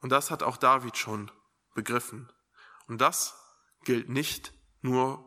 [0.00, 1.30] Und das hat auch David schon
[1.74, 2.32] begriffen.
[2.86, 3.38] Und das
[3.84, 5.24] gilt nicht nur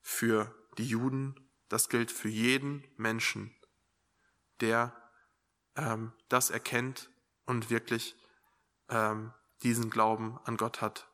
[0.00, 1.41] für die Juden,
[1.72, 3.56] das gilt für jeden Menschen,
[4.60, 4.94] der
[5.74, 7.08] ähm, das erkennt
[7.46, 8.14] und wirklich
[8.90, 11.08] ähm, diesen Glauben an Gott hat.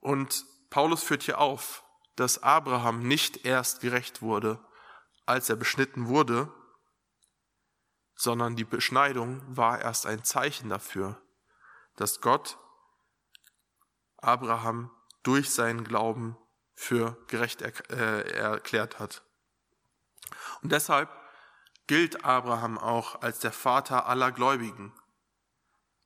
[0.00, 1.84] Und Paulus führt hier auf,
[2.16, 4.58] dass Abraham nicht erst gerecht wurde,
[5.26, 6.50] als er beschnitten wurde,
[8.14, 11.20] sondern die Beschneidung war erst ein Zeichen dafür,
[11.96, 12.56] dass Gott
[14.16, 14.90] Abraham
[15.22, 16.38] durch seinen Glauben
[16.74, 19.22] für gerecht äh, erklärt hat.
[20.62, 21.10] Und deshalb
[21.86, 24.94] gilt Abraham auch als der Vater aller Gläubigen,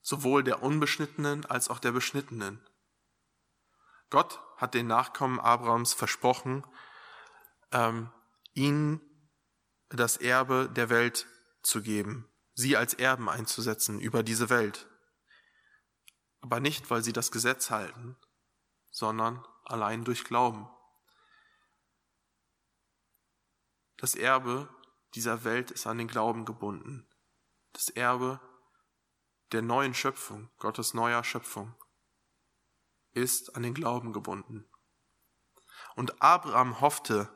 [0.00, 2.66] sowohl der Unbeschnittenen als auch der Beschnittenen.
[4.10, 6.66] Gott hat den Nachkommen Abrahams versprochen,
[7.72, 8.12] ähm,
[8.54, 9.00] ihnen
[9.90, 11.26] das Erbe der Welt
[11.62, 14.88] zu geben, sie als Erben einzusetzen über diese Welt.
[16.40, 18.16] Aber nicht, weil sie das Gesetz halten,
[18.90, 20.68] sondern allein durch Glauben.
[23.96, 24.68] Das Erbe
[25.14, 27.08] dieser Welt ist an den Glauben gebunden.
[27.72, 28.40] Das Erbe
[29.52, 31.74] der neuen Schöpfung, Gottes neuer Schöpfung,
[33.12, 34.68] ist an den Glauben gebunden.
[35.94, 37.30] Und Abraham hoffte,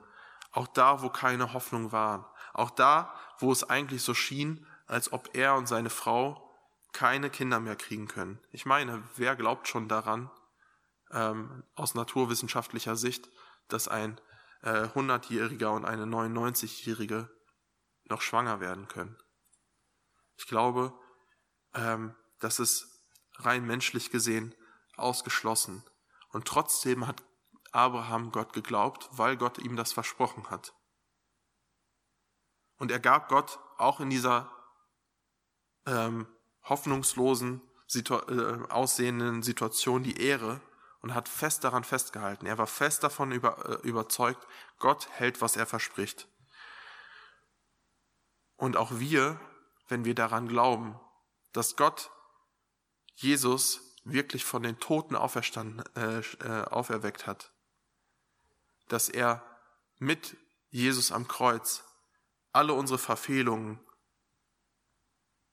[0.52, 5.34] auch da, wo keine Hoffnung war, auch da, wo es eigentlich so schien, als ob
[5.34, 6.46] er und seine Frau
[6.92, 8.40] keine Kinder mehr kriegen können.
[8.50, 10.30] Ich meine, wer glaubt schon daran,
[11.12, 13.30] ähm, aus naturwissenschaftlicher Sicht,
[13.68, 14.20] dass ein
[14.62, 17.30] äh, 100-Jähriger und eine 99-Jährige
[18.04, 19.16] noch schwanger werden können?
[20.36, 20.92] Ich glaube,
[21.74, 22.86] ähm, das ist
[23.36, 24.54] rein menschlich gesehen
[24.96, 25.84] ausgeschlossen.
[26.30, 27.22] Und trotzdem hat
[27.72, 30.74] Abraham Gott geglaubt, weil Gott ihm das versprochen hat.
[32.76, 34.50] Und er gab Gott auch in dieser
[35.86, 36.26] ähm,
[36.64, 40.60] hoffnungslosen Situ äh, aussehenden Situation die Ehre
[41.00, 42.46] und hat fest daran festgehalten.
[42.46, 44.46] Er war fest davon über, äh, überzeugt,
[44.78, 46.28] Gott hält, was er verspricht.
[48.56, 49.40] Und auch wir,
[49.88, 51.00] wenn wir daran glauben,
[51.52, 52.10] dass Gott
[53.14, 57.52] Jesus wirklich von den Toten auferstanden, äh, äh auferweckt hat,
[58.88, 59.42] dass er
[59.98, 60.36] mit
[60.70, 61.84] Jesus am Kreuz
[62.52, 63.80] alle unsere Verfehlungen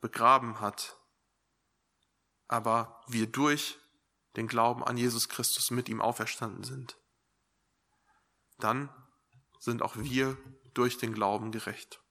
[0.01, 0.97] begraben hat,
[2.47, 3.77] aber wir durch
[4.38, 6.97] den Glauben an Jesus Christus mit ihm auferstanden sind.
[8.59, 8.89] Dann
[9.59, 10.38] sind auch wir
[10.73, 12.01] durch den Glauben gerecht.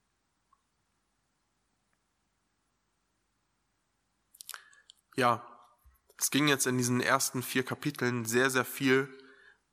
[5.15, 5.47] Ja,
[6.19, 9.09] es ging jetzt in diesen ersten vier Kapiteln sehr, sehr viel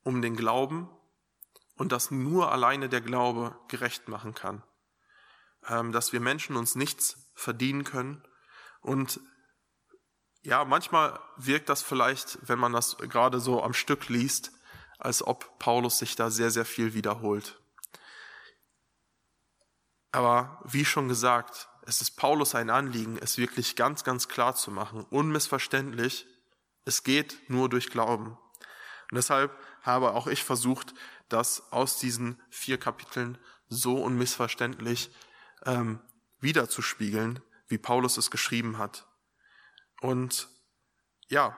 [0.04, 0.89] um den Glauben
[1.76, 4.64] und dass nur alleine der Glaube gerecht machen kann.
[5.68, 8.24] Ähm, dass wir Menschen uns nichts verdienen können.
[8.82, 9.22] Und
[10.44, 14.52] ja, manchmal wirkt das vielleicht, wenn man das gerade so am Stück liest,
[15.00, 17.60] als ob Paulus sich da sehr, sehr viel wiederholt.
[20.12, 24.70] Aber wie schon gesagt, es ist Paulus ein Anliegen, es wirklich ganz, ganz klar zu
[24.70, 26.28] machen, unmissverständlich,
[26.86, 28.38] es geht nur durch Glauben.
[29.12, 30.94] Und deshalb habe auch ich versucht,
[31.30, 33.38] das aus diesen vier Kapiteln
[33.70, 35.10] so unmissverständlich
[35.66, 36.00] ähm,
[36.39, 39.08] wiederzuspiegeln, wie Paulus es geschrieben hat.
[40.04, 40.49] Und
[41.30, 41.58] ja,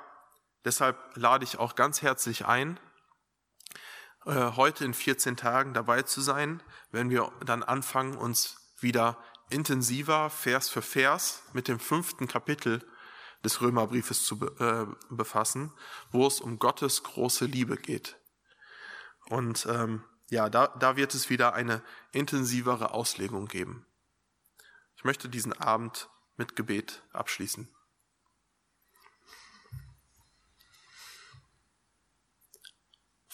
[0.66, 2.80] deshalb lade ich auch ganz herzlich ein,
[4.28, 9.18] äh, heute in 14 Tagen dabei zu sein, wenn wir dann anfangen, uns wieder
[9.50, 12.88] intensiver Vers für Vers mit dem fünften Kapitel
[13.44, 15.74] des Römerbriefes zu äh, befassen,
[16.12, 18.16] wo es um Gottes große Liebe geht.
[19.28, 21.82] Und ähm, ja, da, da wird es wieder eine
[22.12, 23.88] intensivere Auslegung geben.
[24.98, 27.75] Ich möchte diesen Abend mit Gebet abschließen.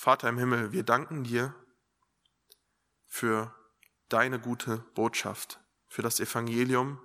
[0.02, 1.54] Vater im Himmel, wir danken dir
[3.06, 3.54] für
[4.10, 7.00] deine gute Botschaft, für das Evangelium,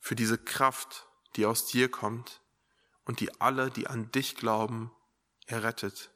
[0.00, 2.42] für diese Kraft, die aus dir kommt
[3.04, 4.90] und die alle, die an dich glauben,
[5.46, 6.10] errettet,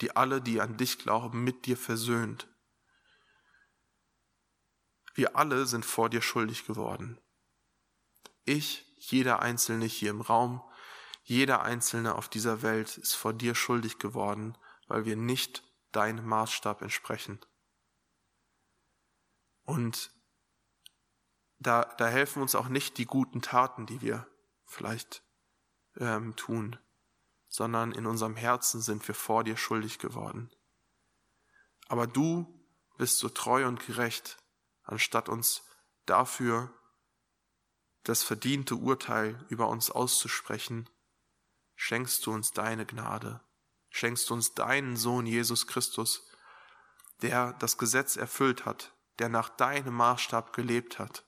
[0.00, 2.48] die alle, die an dich glauben, mit dir versöhnt.
[5.12, 7.20] Wir alle sind vor dir schuldig geworden.
[8.46, 10.62] Ich, jeder Einzelne hier im Raum,
[11.24, 14.56] jeder Einzelne auf dieser Welt ist vor dir schuldig geworden,
[14.90, 15.62] weil wir nicht
[15.92, 17.38] deinem Maßstab entsprechen.
[19.62, 20.10] Und
[21.60, 24.26] da, da helfen uns auch nicht die guten Taten, die wir
[24.64, 25.22] vielleicht
[25.96, 26.76] ähm, tun,
[27.46, 30.50] sondern in unserem Herzen sind wir vor dir schuldig geworden.
[31.86, 32.66] Aber du
[32.98, 34.38] bist so treu und gerecht,
[34.82, 35.62] anstatt uns
[36.04, 36.74] dafür
[38.02, 40.90] das verdiente Urteil über uns auszusprechen,
[41.76, 43.40] schenkst du uns deine Gnade,
[43.90, 46.28] schenkst du uns deinen Sohn Jesus Christus,
[47.22, 51.24] der das Gesetz erfüllt hat, der nach deinem Maßstab gelebt hat,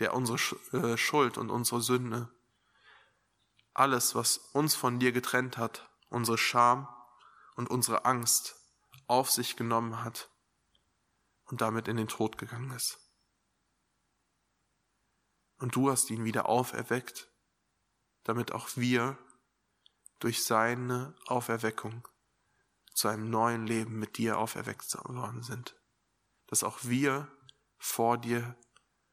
[0.00, 0.38] der unsere
[0.72, 2.32] äh, Schuld und unsere Sünde,
[3.74, 6.88] alles, was uns von dir getrennt hat, unsere Scham
[7.54, 8.56] und unsere Angst
[9.06, 10.30] auf sich genommen hat
[11.44, 12.98] und damit in den Tod gegangen ist.
[15.58, 17.28] Und du hast ihn wieder auferweckt,
[18.24, 19.18] damit auch wir
[20.18, 22.06] durch seine Auferweckung
[22.94, 25.76] zu einem neuen Leben mit dir auferweckt worden sind.
[26.46, 27.30] Dass auch wir
[27.76, 28.56] vor dir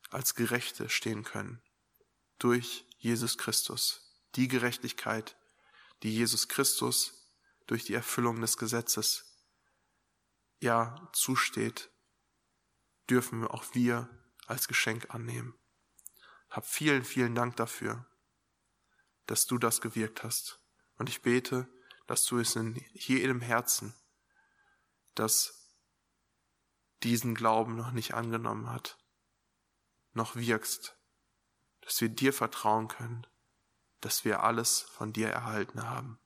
[0.09, 1.61] als Gerechte stehen können.
[2.39, 4.01] Durch Jesus Christus.
[4.35, 5.37] Die Gerechtigkeit,
[6.03, 7.31] die Jesus Christus
[7.67, 9.35] durch die Erfüllung des Gesetzes
[10.59, 11.91] ja zusteht,
[13.09, 14.09] dürfen auch wir
[14.47, 15.53] als Geschenk annehmen.
[16.49, 18.05] Hab vielen, vielen Dank dafür,
[19.25, 20.64] dass du das gewirkt hast.
[20.97, 21.67] Und ich bete,
[22.07, 23.95] dass du es in jedem Herzen,
[25.15, 25.65] das
[27.03, 28.97] diesen Glauben noch nicht angenommen hat,
[30.13, 30.97] noch wirkst,
[31.81, 33.27] dass wir dir vertrauen können,
[34.01, 36.19] dass wir alles von dir erhalten haben,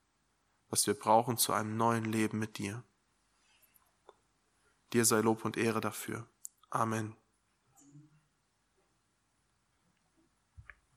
[0.70, 2.84] was wir brauchen zu einem neuen Leben mit dir.
[4.94, 6.28] Dir sei Lob und Ehre dafür.
[6.70, 7.19] Amen.